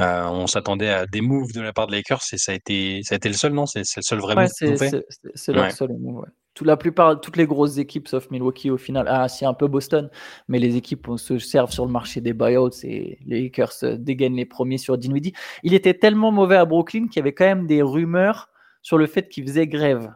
Euh, 0.00 0.26
on 0.26 0.46
s'attendait 0.46 0.90
à 0.90 1.06
des 1.06 1.20
moves 1.20 1.52
de 1.52 1.60
la 1.60 1.72
part 1.72 1.88
de 1.88 1.92
Lakers 1.92 2.20
et 2.32 2.38
ça 2.38 2.52
a 2.52 2.54
été, 2.54 3.00
ça 3.02 3.14
a 3.14 3.16
été 3.16 3.28
le 3.28 3.34
seul, 3.34 3.52
non? 3.52 3.66
C'est 3.66 3.80
le 3.96 4.02
seul 4.02 4.20
vrai 4.20 4.36
move 4.36 4.48
C'est 4.48 5.52
le 5.52 5.70
seul 5.70 5.92
move, 5.98 6.24
Tout, 6.54 6.64
la 6.64 6.76
plupart, 6.76 7.20
toutes 7.20 7.36
les 7.36 7.46
grosses 7.46 7.78
équipes, 7.78 8.06
sauf 8.06 8.30
Milwaukee 8.30 8.70
au 8.70 8.76
final, 8.76 9.06
ah, 9.08 9.28
si 9.28 9.44
un 9.44 9.54
peu 9.54 9.66
Boston, 9.66 10.08
mais 10.46 10.60
les 10.60 10.76
équipes 10.76 11.08
se 11.16 11.38
servent 11.38 11.72
sur 11.72 11.84
le 11.84 11.90
marché 11.90 12.20
des 12.20 12.32
buyouts 12.32 12.70
et 12.84 13.18
les 13.26 13.42
Lakers 13.42 13.72
euh, 13.82 13.96
dégainent 13.96 14.36
les 14.36 14.46
premiers 14.46 14.78
sur 14.78 14.96
Dinwiddie. 14.96 15.32
Il 15.64 15.74
était 15.74 15.94
tellement 15.94 16.30
mauvais 16.30 16.56
à 16.56 16.64
Brooklyn 16.64 17.08
qu'il 17.08 17.16
y 17.16 17.20
avait 17.20 17.34
quand 17.34 17.46
même 17.46 17.66
des 17.66 17.82
rumeurs 17.82 18.50
sur 18.82 18.98
le 18.98 19.06
fait 19.06 19.28
qu'il 19.28 19.44
faisait 19.46 19.66
grève. 19.66 20.12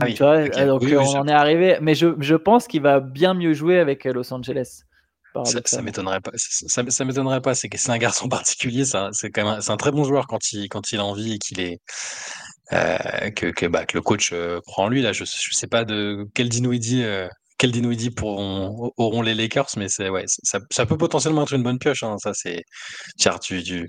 Ah 0.00 0.06
donc, 0.66 0.82
on 0.82 1.16
en 1.16 1.28
est 1.28 1.32
arrivé, 1.32 1.78
mais 1.80 1.94
je, 1.94 2.08
je 2.18 2.34
pense 2.34 2.66
qu'il 2.66 2.82
va 2.82 3.00
bien 3.00 3.34
mieux 3.34 3.52
jouer 3.52 3.78
avec 3.78 4.04
euh, 4.06 4.12
Los 4.12 4.32
Angeles. 4.32 4.82
Ça, 5.44 5.60
ça 5.64 5.82
m'étonnerait 5.82 6.20
pas. 6.20 6.32
Ça, 6.36 6.82
ça 6.88 7.04
m'étonnerait 7.04 7.40
pas. 7.40 7.54
C'est 7.54 7.68
c'est 7.74 7.90
un 7.90 7.98
garçon 7.98 8.28
particulier. 8.28 8.84
C'est 8.84 9.30
quand 9.30 9.44
même 9.44 9.60
c'est 9.60 9.72
un 9.72 9.76
très 9.76 9.92
bon 9.92 10.04
joueur 10.04 10.26
quand 10.26 10.52
il 10.52 10.68
quand 10.68 10.92
il 10.92 10.98
a 10.98 11.04
envie 11.04 11.34
et 11.34 11.38
qu'il 11.38 11.60
est 11.60 11.78
euh, 12.72 13.30
que 13.30 13.46
que, 13.46 13.66
bah, 13.66 13.86
que 13.86 13.96
le 13.96 14.02
coach 14.02 14.30
euh, 14.32 14.60
croit 14.66 14.84
en 14.84 14.88
lui. 14.88 15.02
Là, 15.02 15.12
je 15.12 15.24
je 15.24 15.54
sais 15.54 15.66
pas 15.66 15.84
de 15.84 16.26
quel 16.34 16.48
Dinwiddie 16.48 17.02
euh, 17.04 17.28
quel 17.58 17.72
Dinwiddie 17.72 18.10
pourront 18.10 18.92
auront 18.96 19.22
les 19.22 19.34
Lakers, 19.34 19.68
mais 19.76 19.88
c'est 19.88 20.08
ouais 20.10 20.24
ça, 20.26 20.60
ça 20.70 20.86
peut 20.86 20.96
potentiellement 20.96 21.42
être 21.42 21.54
une 21.54 21.62
bonne 21.62 21.78
pioche. 21.78 22.02
Hein, 22.02 22.16
ça 22.18 22.32
c'est 22.34 22.62
tu 23.18 23.62
tu 23.62 23.86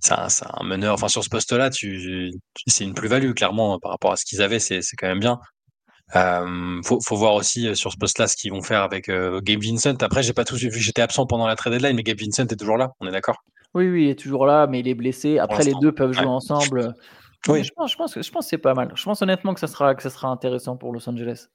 c'est 0.00 0.12
un, 0.12 0.28
un, 0.54 0.64
meneur. 0.64 0.94
Enfin 0.94 1.08
sur 1.08 1.24
ce 1.24 1.28
poste-là, 1.30 1.70
tu, 1.70 2.30
c'est 2.66 2.84
une 2.84 2.94
plus-value 2.94 3.32
clairement 3.32 3.78
par 3.80 3.92
rapport 3.92 4.12
à 4.12 4.16
ce 4.16 4.24
qu'ils 4.24 4.42
avaient. 4.42 4.60
C'est 4.60 4.82
c'est 4.82 4.96
quand 4.96 5.08
même 5.08 5.20
bien. 5.20 5.38
Euh, 6.14 6.80
faut, 6.84 7.00
faut, 7.00 7.16
voir 7.16 7.34
aussi 7.34 7.66
euh, 7.66 7.74
sur 7.74 7.90
ce 7.90 7.96
poste-là 7.96 8.28
ce 8.28 8.36
qu'ils 8.36 8.52
vont 8.52 8.62
faire 8.62 8.82
avec 8.82 9.08
euh, 9.08 9.40
Gabe 9.42 9.62
Vincent. 9.62 9.96
Après, 10.00 10.22
j'ai 10.22 10.32
pas 10.32 10.44
tout 10.44 10.54
vu, 10.54 10.70
j'étais 10.72 11.02
absent 11.02 11.26
pendant 11.26 11.48
la 11.48 11.56
trade 11.56 11.72
deadline, 11.72 11.96
mais 11.96 12.04
Gabe 12.04 12.20
Vincent 12.20 12.44
est 12.44 12.56
toujours 12.56 12.76
là, 12.76 12.92
on 13.00 13.08
est 13.08 13.12
d'accord? 13.12 13.42
Oui, 13.74 13.88
oui, 13.88 14.04
il 14.04 14.10
est 14.10 14.18
toujours 14.18 14.46
là, 14.46 14.66
mais 14.68 14.80
il 14.80 14.88
est 14.88 14.94
blessé. 14.94 15.38
Après, 15.38 15.64
les 15.64 15.74
deux 15.80 15.92
peuvent 15.92 16.12
jouer 16.12 16.26
ensemble. 16.26 16.94
Oui. 17.48 17.62
Je 17.62 17.70
pense, 17.74 17.92
je 17.92 17.96
pense, 17.96 18.20
je 18.20 18.30
pense 18.30 18.44
que 18.44 18.50
c'est 18.50 18.58
pas 18.58 18.74
mal. 18.74 18.92
Je 18.94 19.04
pense 19.04 19.20
honnêtement 19.20 19.52
que 19.52 19.60
ça 19.60 19.66
sera, 19.66 19.94
que 19.94 20.02
ça 20.02 20.10
sera 20.10 20.28
intéressant 20.28 20.76
pour 20.76 20.92
Los 20.92 21.08
Angeles 21.08 21.48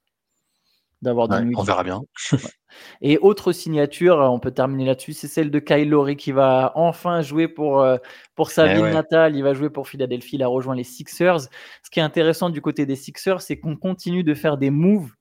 d'avoir 1.02 1.28
On 1.56 1.64
verra 1.64 1.84
bien. 1.84 2.02
Et 3.02 3.18
autre 3.18 3.52
signature, 3.52 4.18
on 4.18 4.40
peut 4.40 4.52
terminer 4.52 4.86
là-dessus, 4.86 5.14
c'est 5.14 5.28
celle 5.28 5.52
de 5.52 5.60
Kyle 5.60 5.90
Lowry 5.90 6.16
qui 6.16 6.32
va 6.32 6.72
enfin 6.76 7.22
jouer 7.22 7.48
pour, 7.48 7.82
euh, 7.82 7.98
pour 8.36 8.52
sa 8.52 8.72
eh 8.72 8.76
ville 8.76 8.94
natale. 8.94 9.36
Il 9.36 9.44
va 9.44 9.54
jouer 9.54 9.70
pour 9.70 9.88
Philadelphie. 9.88 10.38
Il 10.38 10.44
a 10.44 10.48
rejoint 10.48 10.76
les 10.76 10.84
Sixers. 10.84 11.42
Ce 11.42 11.90
qui 11.92 12.00
est 12.00 12.04
intéressant 12.04 12.50
du 12.50 12.62
côté 12.62 12.86
des 12.86 12.96
Sixers, 12.96 13.42
c'est 13.42 13.60
qu'on 13.60 13.76
continue 13.76 14.24
de 14.24 14.34
faire 14.34 14.58
des 14.58 14.70
moves 14.70 15.12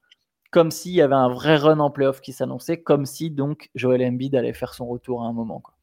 comme 0.50 0.70
s'il 0.70 0.92
y 0.92 1.00
avait 1.00 1.14
un 1.14 1.28
vrai 1.28 1.56
run 1.56 1.78
en 1.78 1.90
playoff 1.90 2.20
qui 2.20 2.32
s'annonçait, 2.32 2.82
comme 2.82 3.06
si 3.06 3.30
donc 3.30 3.70
Joel 3.76 4.02
Embiid 4.02 4.34
allait 4.34 4.52
faire 4.52 4.74
son 4.74 4.86
retour 4.86 5.22
à 5.22 5.26
un 5.26 5.32
moment. 5.32 5.60
Quoi. 5.60 5.74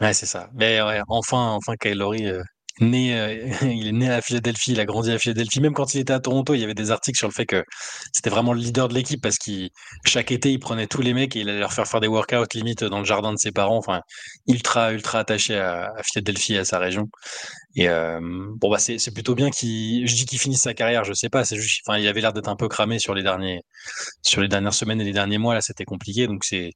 Ouais, 0.00 0.12
c'est 0.12 0.26
ça. 0.26 0.48
Mais 0.54 0.80
enfin, 1.08 1.50
enfin, 1.50 1.74
Kyle 1.76 1.98
Lowry, 1.98 2.26
euh, 2.26 2.42
né, 2.80 3.18
euh, 3.18 3.48
il 3.62 3.88
est 3.88 3.92
né 3.92 4.10
à 4.10 4.20
Philadelphie, 4.20 4.72
il 4.72 4.80
a 4.80 4.84
grandi 4.84 5.10
à 5.10 5.18
Philadelphie. 5.18 5.60
Même 5.60 5.74
quand 5.74 5.94
il 5.94 6.00
était 6.00 6.12
à 6.12 6.20
Toronto, 6.20 6.54
il 6.54 6.60
y 6.60 6.64
avait 6.64 6.74
des 6.74 6.90
articles 6.90 7.18
sur 7.18 7.28
le 7.28 7.32
fait 7.32 7.46
que 7.46 7.64
c'était 8.12 8.30
vraiment 8.30 8.52
le 8.52 8.60
leader 8.60 8.88
de 8.88 8.94
l'équipe 8.94 9.22
parce 9.22 9.38
qu'il 9.38 9.70
chaque 10.04 10.32
été 10.32 10.50
il 10.52 10.58
prenait 10.58 10.86
tous 10.86 11.02
les 11.02 11.14
mecs 11.14 11.36
et 11.36 11.40
il 11.40 11.48
allait 11.48 11.60
leur 11.60 11.72
faire 11.72 11.86
faire 11.86 12.00
des 12.00 12.08
workouts 12.08 12.46
limite 12.54 12.84
dans 12.84 12.98
le 12.98 13.04
jardin 13.04 13.32
de 13.32 13.38
ses 13.38 13.52
parents. 13.52 13.78
Enfin, 13.78 14.00
ultra 14.48 14.92
ultra 14.92 15.20
attaché 15.20 15.56
à, 15.58 15.92
Philadelphie 16.02 16.54
et 16.54 16.58
à 16.58 16.64
sa 16.64 16.78
région. 16.78 17.08
Et 17.76 17.88
euh, 17.88 18.20
bon 18.56 18.70
bah 18.70 18.78
c'est 18.78 19.12
plutôt 19.12 19.34
bien 19.34 19.50
qu'il, 19.50 20.06
je 20.06 20.14
dis 20.14 20.26
qu'il 20.26 20.38
finisse 20.38 20.62
sa 20.62 20.74
carrière, 20.74 21.04
je 21.04 21.12
sais 21.12 21.28
pas, 21.28 21.44
c'est 21.44 21.56
juste, 21.56 21.82
enfin 21.86 21.98
il 21.98 22.06
avait 22.06 22.20
l'air 22.20 22.32
d'être 22.32 22.48
un 22.48 22.54
peu 22.54 22.68
cramé 22.68 23.00
sur 23.00 23.14
les 23.14 23.24
derniers, 23.24 23.62
sur 24.22 24.40
les 24.40 24.48
dernières 24.48 24.74
semaines 24.74 25.00
et 25.00 25.04
les 25.04 25.12
derniers 25.12 25.38
mois 25.38 25.54
là, 25.54 25.60
c'était 25.60 25.84
compliqué, 25.84 26.28
donc 26.28 26.44
c'est 26.44 26.70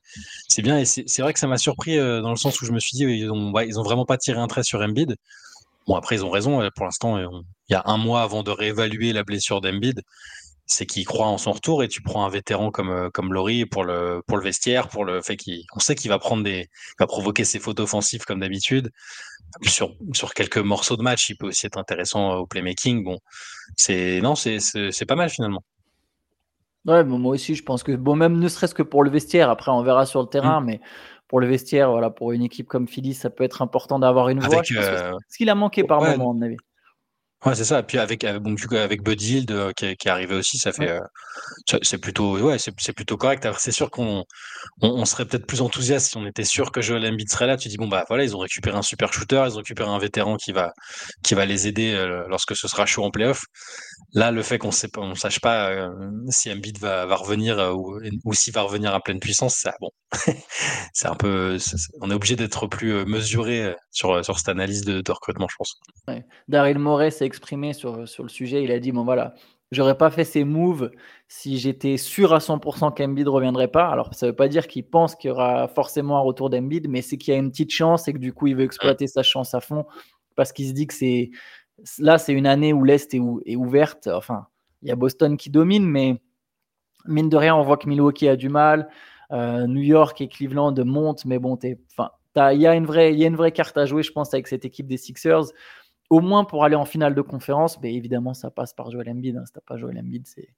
c'est 0.48 0.62
bien 0.62 0.78
et 0.78 0.84
c'est 0.84 1.22
vrai 1.22 1.32
que 1.32 1.38
ça 1.38 1.46
m'a 1.46 1.58
surpris 1.58 1.98
euh, 1.98 2.20
dans 2.20 2.30
le 2.30 2.36
sens 2.36 2.60
où 2.60 2.66
je 2.66 2.72
me 2.72 2.80
suis 2.80 2.96
dit 2.96 3.04
ils 3.04 3.30
ont 3.30 3.52
ils 3.60 3.78
ont 3.78 3.84
vraiment 3.84 4.06
pas 4.06 4.18
tiré 4.18 4.38
un 4.40 4.48
trait 4.48 4.64
sur 4.64 4.80
Embiid. 4.80 5.14
Bon, 5.88 5.96
après, 5.96 6.16
ils 6.16 6.24
ont 6.24 6.30
raison. 6.30 6.60
Euh, 6.60 6.68
pour 6.74 6.84
l'instant, 6.84 7.16
euh, 7.16 7.26
il 7.68 7.72
y 7.72 7.74
a 7.74 7.82
un 7.86 7.96
mois 7.96 8.20
avant 8.20 8.42
de 8.42 8.50
réévaluer 8.50 9.12
la 9.12 9.24
blessure 9.24 9.60
d'Embiid. 9.62 10.02
c'est 10.66 10.84
qu'il 10.84 11.06
croit 11.06 11.26
en 11.26 11.38
son 11.38 11.52
retour 11.52 11.82
et 11.82 11.88
tu 11.88 12.02
prends 12.02 12.26
un 12.26 12.28
vétéran 12.28 12.70
comme 12.70 12.90
euh, 12.90 13.08
comme 13.10 13.32
Laurie 13.32 13.64
pour 13.64 13.84
le 13.84 14.22
pour 14.26 14.36
le 14.36 14.44
vestiaire, 14.44 14.88
pour 14.88 15.04
le 15.06 15.22
fait 15.22 15.38
qu'on 15.38 15.80
sait 15.80 15.94
qu'il 15.94 16.10
va 16.10 16.18
prendre 16.18 16.44
des, 16.44 16.68
va 17.00 17.06
provoquer 17.06 17.44
ses 17.44 17.58
fautes 17.58 17.80
offensives 17.80 18.24
comme 18.26 18.40
d'habitude. 18.40 18.90
Sur 19.62 19.96
sur 20.12 20.34
quelques 20.34 20.58
morceaux 20.58 20.98
de 20.98 21.02
match, 21.02 21.30
il 21.30 21.36
peut 21.36 21.48
aussi 21.48 21.66
être 21.66 21.78
intéressant 21.78 22.34
au 22.36 22.46
playmaking. 22.46 23.02
Bon, 23.02 23.18
c'est 23.76 24.20
non, 24.20 24.34
c'est 24.34 24.58
c'est 24.60 25.06
pas 25.06 25.16
mal 25.16 25.30
finalement. 25.30 25.64
Ouais, 26.86 27.04
moi 27.04 27.34
aussi, 27.34 27.54
je 27.54 27.62
pense 27.62 27.82
que 27.82 27.92
bon, 27.92 28.14
même 28.14 28.38
ne 28.38 28.48
serait-ce 28.48 28.74
que 28.74 28.82
pour 28.82 29.02
le 29.04 29.10
vestiaire. 29.10 29.50
Après, 29.50 29.70
on 29.70 29.82
verra 29.82 30.06
sur 30.06 30.20
le 30.22 30.28
terrain, 30.28 30.60
mmh. 30.60 30.64
mais 30.64 30.80
pour 31.28 31.40
le 31.40 31.46
vestiaire, 31.46 31.90
voilà, 31.90 32.10
pour 32.10 32.32
une 32.32 32.42
équipe 32.42 32.66
comme 32.66 32.88
Philly, 32.88 33.14
ça 33.14 33.30
peut 33.30 33.44
être 33.44 33.62
important 33.62 33.98
d'avoir 33.98 34.28
une 34.30 34.40
voix. 34.40 34.62
Euh, 34.72 35.12
ce 35.28 35.36
qu'il 35.36 35.50
a 35.50 35.54
manqué 35.54 35.84
par 35.84 36.00
moment, 36.00 36.30
à 36.30 36.34
mon 36.34 36.42
avis. 36.42 36.56
Ouais, 37.44 37.54
c'est 37.54 37.64
ça. 37.64 37.84
Puis 37.84 37.98
avec, 37.98 38.24
avec, 38.24 38.42
donc, 38.42 38.72
avec 38.72 39.02
Buddy 39.04 39.36
Hield 39.36 39.50
euh, 39.52 39.72
qui, 39.72 39.94
qui, 39.96 40.08
est 40.08 40.10
arrivé 40.10 40.34
aussi, 40.34 40.58
ça 40.58 40.72
fait, 40.72 40.90
euh, 40.90 40.98
c'est 41.82 41.98
plutôt, 41.98 42.36
ouais, 42.36 42.58
c'est 42.58 42.92
plutôt 42.92 43.16
correct. 43.16 43.46
Après, 43.46 43.60
c'est 43.60 43.70
sûr 43.70 43.90
qu'on 43.92 44.24
on, 44.82 45.04
serait 45.04 45.24
peut-être 45.24 45.46
plus 45.46 45.60
enthousiaste 45.60 46.10
si 46.10 46.16
on 46.16 46.26
était 46.26 46.42
sûr 46.42 46.72
que 46.72 46.80
Joel 46.80 47.06
Embiid 47.06 47.30
serait 47.30 47.46
là. 47.46 47.56
Tu 47.56 47.68
dis 47.68 47.76
bon 47.76 47.86
bah 47.86 48.04
voilà, 48.08 48.24
ils 48.24 48.34
ont 48.34 48.40
récupéré 48.40 48.76
un 48.76 48.82
super 48.82 49.12
shooter, 49.12 49.44
ils 49.46 49.54
ont 49.54 49.58
récupéré 49.58 49.88
un 49.88 49.98
vétéran 50.00 50.36
qui 50.36 50.50
va, 50.50 50.72
qui 51.22 51.34
va 51.34 51.46
les 51.46 51.68
aider 51.68 51.92
euh, 51.94 52.26
lorsque 52.28 52.56
ce 52.56 52.66
sera 52.66 52.86
chaud 52.86 53.04
en 53.04 53.12
playoff. 53.12 53.44
Là, 54.14 54.30
le 54.30 54.42
fait 54.42 54.58
qu'on 54.58 54.70
on 54.96 55.14
sache 55.14 55.40
pas 55.40 55.90
si 56.28 56.50
Embiid 56.50 56.78
va, 56.78 57.06
va 57.06 57.16
revenir 57.16 57.58
ou, 57.76 58.00
ou 58.24 58.34
s'il 58.34 58.54
va 58.54 58.62
revenir 58.62 58.94
à 58.94 59.00
pleine 59.00 59.20
puissance, 59.20 59.54
ça, 59.54 59.74
bon, 59.80 59.90
c'est 60.94 61.08
un 61.08 61.14
peu, 61.14 61.58
on 62.00 62.10
est 62.10 62.14
obligé 62.14 62.36
d'être 62.36 62.66
plus 62.66 63.04
mesuré 63.04 63.74
sur, 63.90 64.24
sur 64.24 64.38
cette 64.38 64.48
analyse 64.48 64.84
de, 64.84 65.00
de 65.00 65.12
recrutement, 65.12 65.46
je 65.50 65.56
pense. 65.56 65.78
Ouais. 66.08 66.24
Daryl 66.48 66.78
Morey 66.78 67.10
s'est 67.10 67.26
exprimé 67.26 67.72
sur, 67.74 68.08
sur 68.08 68.22
le 68.22 68.28
sujet. 68.28 68.62
Il 68.62 68.72
a 68.72 68.78
dit 68.78 68.92
Bon, 68.92 69.04
voilà, 69.04 69.34
j'aurais 69.70 69.96
pas 69.96 70.10
fait 70.10 70.24
ces 70.24 70.44
moves 70.44 70.90
si 71.28 71.58
j'étais 71.58 71.96
sûr 71.96 72.32
à 72.32 72.38
100% 72.38 72.94
qu'Embiid 72.94 73.28
reviendrait 73.28 73.68
pas. 73.68 73.88
Alors, 73.88 74.14
ça 74.14 74.26
veut 74.26 74.36
pas 74.36 74.48
dire 74.48 74.66
qu'il 74.66 74.88
pense 74.88 75.14
qu'il 75.14 75.28
y 75.28 75.30
aura 75.30 75.68
forcément 75.68 76.16
un 76.16 76.22
retour 76.22 76.50
d'Embiid, 76.50 76.88
mais 76.88 77.02
c'est 77.02 77.18
qu'il 77.18 77.34
y 77.34 77.36
a 77.36 77.40
une 77.40 77.50
petite 77.50 77.72
chance 77.72 78.08
et 78.08 78.12
que 78.12 78.18
du 78.18 78.32
coup, 78.32 78.46
il 78.46 78.56
veut 78.56 78.64
exploiter 78.64 79.06
sa 79.06 79.22
chance 79.22 79.54
à 79.54 79.60
fond 79.60 79.84
parce 80.36 80.52
qu'il 80.52 80.68
se 80.68 80.72
dit 80.72 80.86
que 80.86 80.94
c'est 80.94 81.30
là, 81.98 82.18
c'est 82.18 82.32
une 82.32 82.46
année 82.46 82.72
où 82.72 82.84
l'Est 82.84 83.14
est, 83.14 83.56
ouverte. 83.56 84.08
Enfin, 84.08 84.46
il 84.82 84.88
y 84.88 84.92
a 84.92 84.96
Boston 84.96 85.36
qui 85.36 85.50
domine, 85.50 85.86
mais 85.86 86.20
mine 87.06 87.28
de 87.28 87.36
rien, 87.36 87.54
on 87.56 87.62
voit 87.62 87.76
que 87.76 87.88
Milwaukee 87.88 88.28
a 88.28 88.36
du 88.36 88.48
mal. 88.48 88.88
Euh, 89.30 89.66
New 89.66 89.82
York 89.82 90.20
et 90.20 90.28
Cleveland 90.28 90.74
montent, 90.84 91.24
mais 91.24 91.38
bon, 91.38 91.58
il 91.62 91.76
y, 92.36 92.66
a 92.66 92.74
une 92.74 92.86
vraie, 92.86 93.52
carte 93.52 93.76
à 93.76 93.86
jouer, 93.86 94.02
je 94.02 94.12
pense, 94.12 94.32
avec 94.32 94.46
cette 94.46 94.64
équipe 94.64 94.86
des 94.86 94.96
Sixers 94.96 95.44
au 96.10 96.20
moins 96.20 96.44
pour 96.44 96.64
aller 96.64 96.76
en 96.76 96.86
finale 96.86 97.14
de 97.14 97.20
conférence. 97.20 97.80
Mais 97.80 97.94
évidemment, 97.94 98.34
ça 98.34 98.50
passe 98.50 98.72
par 98.72 98.90
Joel 98.90 99.10
Embiid. 99.10 99.36
Hein. 99.36 99.44
Si 99.44 99.52
t'as 99.52 99.60
pas 99.60 99.76
Joel 99.76 99.98
Embiid, 99.98 100.26
c'est 100.26 100.48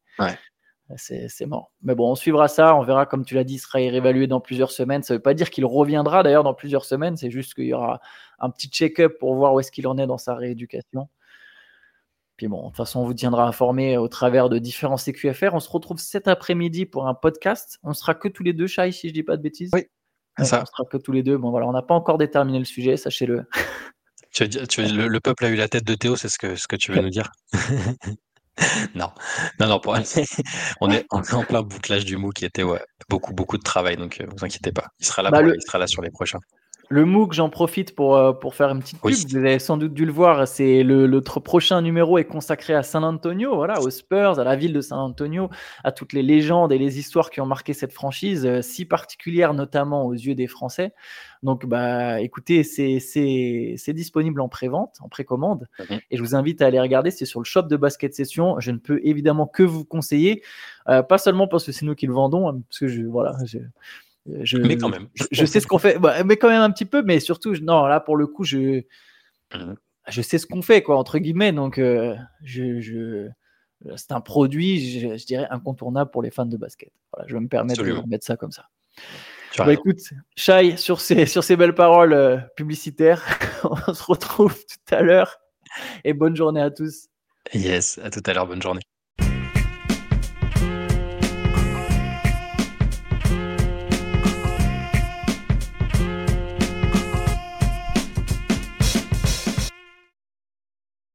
c'est 0.97 1.47
mort. 1.47 1.73
Mais 1.82 1.94
bon, 1.94 2.11
on 2.11 2.14
suivra 2.14 2.49
ça. 2.49 2.75
On 2.76 2.82
verra, 2.82 3.06
comme 3.06 3.25
tu 3.25 3.35
l'as 3.35 3.44
dit, 3.44 3.54
il 3.54 3.59
sera 3.59 3.78
réévalué 3.78 4.26
dans 4.26 4.40
plusieurs 4.40 4.70
semaines. 4.70 5.02
Ça 5.02 5.14
ne 5.14 5.18
veut 5.18 5.23
pas 5.23 5.35
dire 5.35 5.50
qu'il 5.50 5.64
reviendra 5.64 6.23
d'ailleurs 6.23 6.44
dans 6.44 6.54
plusieurs 6.54 6.85
semaines. 6.85 7.16
C'est 7.16 7.30
juste 7.30 7.54
qu'il 7.54 7.64
y 7.64 7.75
aura 7.75 8.00
un 8.38 8.50
petit 8.50 8.68
check-up 8.68 9.18
pour 9.18 9.35
voir 9.35 9.54
où 9.54 9.61
est-ce 9.61 9.70
qu'il 9.70 9.87
en 9.87 9.99
est 9.99 10.06
dans 10.06 10.18
sa 10.18 10.35
rééducation. 10.35 11.09
Puis 12.37 12.49
bon, 12.49 12.62
de 12.62 12.66
toute 12.68 12.76
façon, 12.76 13.00
on 13.00 13.04
vous 13.04 13.14
tiendra 13.14 13.47
informé 13.47 13.99
au 13.99 14.09
travers 14.09 14.49
de 14.49 14.59
différents 14.59 14.97
CQFR. 14.97 15.50
On 15.52 15.61
se 15.61 15.68
retrouve 15.68 15.99
cet 15.99 16.26
après-midi 16.26 16.87
pour 16.87 17.06
un 17.06 17.14
podcast. 17.14 17.78
On 17.82 17.92
sera 17.92 18.14
que 18.14 18.28
tous 18.28 18.42
les 18.42 18.52
deux, 18.52 18.66
Chai, 18.66 18.92
si 18.92 19.09
je 19.09 19.14
dis 19.14 19.23
pas 19.23 19.37
de 19.37 19.42
bêtises. 19.42 19.70
Oui. 19.75 19.85
ça. 20.38 20.62
On 20.62 20.66
sera 20.66 20.85
que 20.90 20.97
tous 20.97 21.12
les 21.12 21.23
deux. 21.23 21.37
Bon, 21.37 21.50
voilà, 21.50 21.66
on 21.66 21.73
n'a 21.73 21.82
pas 21.82 21.94
encore 21.94 22.18
déterminé 22.18 22.59
le 22.59 22.64
sujet, 22.64 22.97
sachez-le. 22.97 23.47
Tu, 24.32 24.49
tu 24.49 24.82
le, 24.82 25.18
peuple 25.18 25.44
a 25.44 25.49
eu 25.49 25.56
la 25.56 25.66
tête 25.66 25.82
de 25.82 25.94
Théo, 25.94 26.14
c'est 26.14 26.28
ce 26.28 26.38
que, 26.38 26.54
ce 26.54 26.68
que 26.68 26.76
tu 26.76 26.92
veux 26.92 27.00
nous 27.00 27.11
dire 27.11 27.32
Non, 28.95 29.12
non, 29.59 29.68
non. 29.68 29.81
on, 30.81 30.90
est, 30.90 31.07
en 31.11 31.44
plein 31.44 31.62
bouclage 31.62 32.05
du 32.05 32.16
mou 32.16 32.31
qui 32.31 32.44
était 32.44 32.62
ouais, 32.62 32.83
beaucoup, 33.09 33.33
beaucoup 33.33 33.59
de 33.59 33.62
travail, 33.62 33.96
donc 33.96 34.20
euh, 34.20 34.27
vous 34.29 34.44
inquiétez 34.44 34.72
pas. 34.72 34.88
Il 34.98 35.07
sera 35.07 35.22
là, 35.22 35.31
bah, 35.31 35.42
il 35.42 35.62
sera 35.62 35.79
là 35.79 35.87
sur 35.87 36.03
les 36.03 36.11
prochains. 36.11 36.40
Le 36.92 37.05
MOOC, 37.05 37.35
j'en 37.35 37.50
profite 37.50 37.94
pour, 37.94 38.16
euh, 38.16 38.33
pour 38.33 38.57
faire 38.57 38.68
une 38.70 38.81
petite 38.81 39.00
pub. 39.00 39.12
Vous 39.12 39.37
avez 39.37 39.61
sans 39.61 39.76
doute 39.76 39.94
dû 39.94 40.05
le 40.05 40.11
voir, 40.11 40.48
c'est 40.48 40.83
le, 40.83 41.07
notre 41.07 41.38
prochain 41.38 41.81
numéro 41.83 42.18
est 42.18 42.24
consacré 42.24 42.74
à 42.74 42.83
San 42.83 43.05
Antonio, 43.05 43.55
voilà, 43.55 43.81
aux 43.81 43.90
Spurs, 43.90 44.40
à 44.40 44.42
la 44.42 44.57
ville 44.57 44.72
de 44.72 44.81
San 44.81 44.98
Antonio, 44.98 45.50
à 45.85 45.92
toutes 45.92 46.12
les 46.12 46.24
légendes 46.24 46.72
et 46.72 46.79
les 46.79 46.98
histoires 46.98 47.31
qui 47.31 47.40
ont 47.40 47.46
marqué 47.46 47.74
cette 47.74 47.92
franchise, 47.92 48.44
euh, 48.44 48.61
si 48.61 48.87
particulière 48.87 49.55
notamment 49.55 50.05
aux 50.05 50.14
yeux 50.14 50.35
des 50.35 50.48
Français. 50.48 50.92
Donc, 51.44 51.64
bah, 51.64 52.20
écoutez, 52.20 52.64
c'est 52.64 53.92
disponible 53.92 54.40
en 54.40 54.48
pré-vente, 54.48 54.96
en 55.00 55.09
précommande, 55.09 55.68
mhm. 55.79 56.00
et 56.11 56.16
je 56.16 56.22
vous 56.22 56.35
invite 56.35 56.61
à 56.61 56.66
aller 56.66 56.81
regarder. 56.81 57.12
C'est 57.12 57.24
sur 57.24 57.38
le 57.38 57.44
shop 57.44 57.62
de 57.62 57.76
Basket 57.76 58.12
Session. 58.12 58.59
Je 58.59 58.72
ne 58.72 58.79
peux 58.79 59.00
évidemment 59.05 59.46
que 59.46 59.62
vous 59.62 59.85
conseiller, 59.85 60.42
euh, 60.88 61.05
pas 61.05 61.18
seulement 61.18 61.46
parce 61.46 61.64
que 61.64 61.70
c'est 61.70 61.87
nous 61.87 61.94
qui 61.94 62.07
le 62.07 62.14
vendons, 62.14 62.48
hein, 62.48 62.61
parce 62.68 62.81
que 62.81 62.88
je, 62.88 63.03
voilà, 63.03 63.37
je, 63.46 63.59
je, 64.26 64.59
mais 64.59 64.76
quand 64.76 64.88
même. 64.88 65.09
Je, 65.30 65.44
sais 65.44 65.61
ce 65.61 65.66
qu'on 65.66 65.78
fait, 65.78 65.98
bah, 65.98 66.22
mais 66.24 66.37
quand 66.37 66.48
même 66.48 66.62
un 66.62 66.70
petit 66.70 66.85
peu, 66.85 67.02
mais 67.02 67.20
surtout, 67.20 67.54
non, 67.62 67.87
là 67.87 68.00
pour 68.00 68.16
le 68.16 68.26
coup, 68.26 68.44
je, 68.44 68.83
mmh. 69.54 69.74
je 70.09 70.22
sais 70.22 70.38
ce 70.38 70.46
qu'on 70.46 70.62
fait, 70.62 70.83
quoi, 70.83 70.98
entre 70.98 71.18
guillemets. 71.18 71.52
Donc, 71.52 71.78
euh, 71.78 72.14
je, 72.42 73.28
c'est 73.96 74.12
un 74.12 74.20
produit, 74.20 75.00
je, 75.00 75.24
dirais, 75.24 75.46
incontournable 75.50 76.11
pour 76.11 76.22
les 76.22 76.30
fans 76.30 76.46
de 76.46 76.56
basket. 76.56 76.92
Voilà, 77.12 77.28
je 77.28 77.35
vais 77.35 77.40
me 77.40 77.48
permettre 77.48 77.83
de 77.83 78.09
mettre 78.09 78.26
ça 78.26 78.37
comme 78.37 78.52
ça. 78.52 78.66
Bah, 79.59 79.72
écoute, 79.72 79.98
Shai, 80.37 80.76
sur 80.76 81.00
ces, 81.00 81.26
sur 81.26 81.42
ces 81.42 81.56
belles 81.56 81.74
paroles 81.74 82.12
euh, 82.12 82.38
publicitaires, 82.56 83.24
on 83.64 83.94
se 83.94 84.04
retrouve 84.04 84.54
tout 84.54 84.94
à 84.94 85.02
l'heure 85.02 85.38
et 86.04 86.12
bonne 86.12 86.37
journée 86.37 86.62
à 86.62 86.70
tous. 86.70 87.09
Yes, 87.52 87.98
à 87.98 88.11
tout 88.11 88.22
à 88.26 88.33
l'heure, 88.33 88.46
bonne 88.46 88.62
journée. 88.62 88.83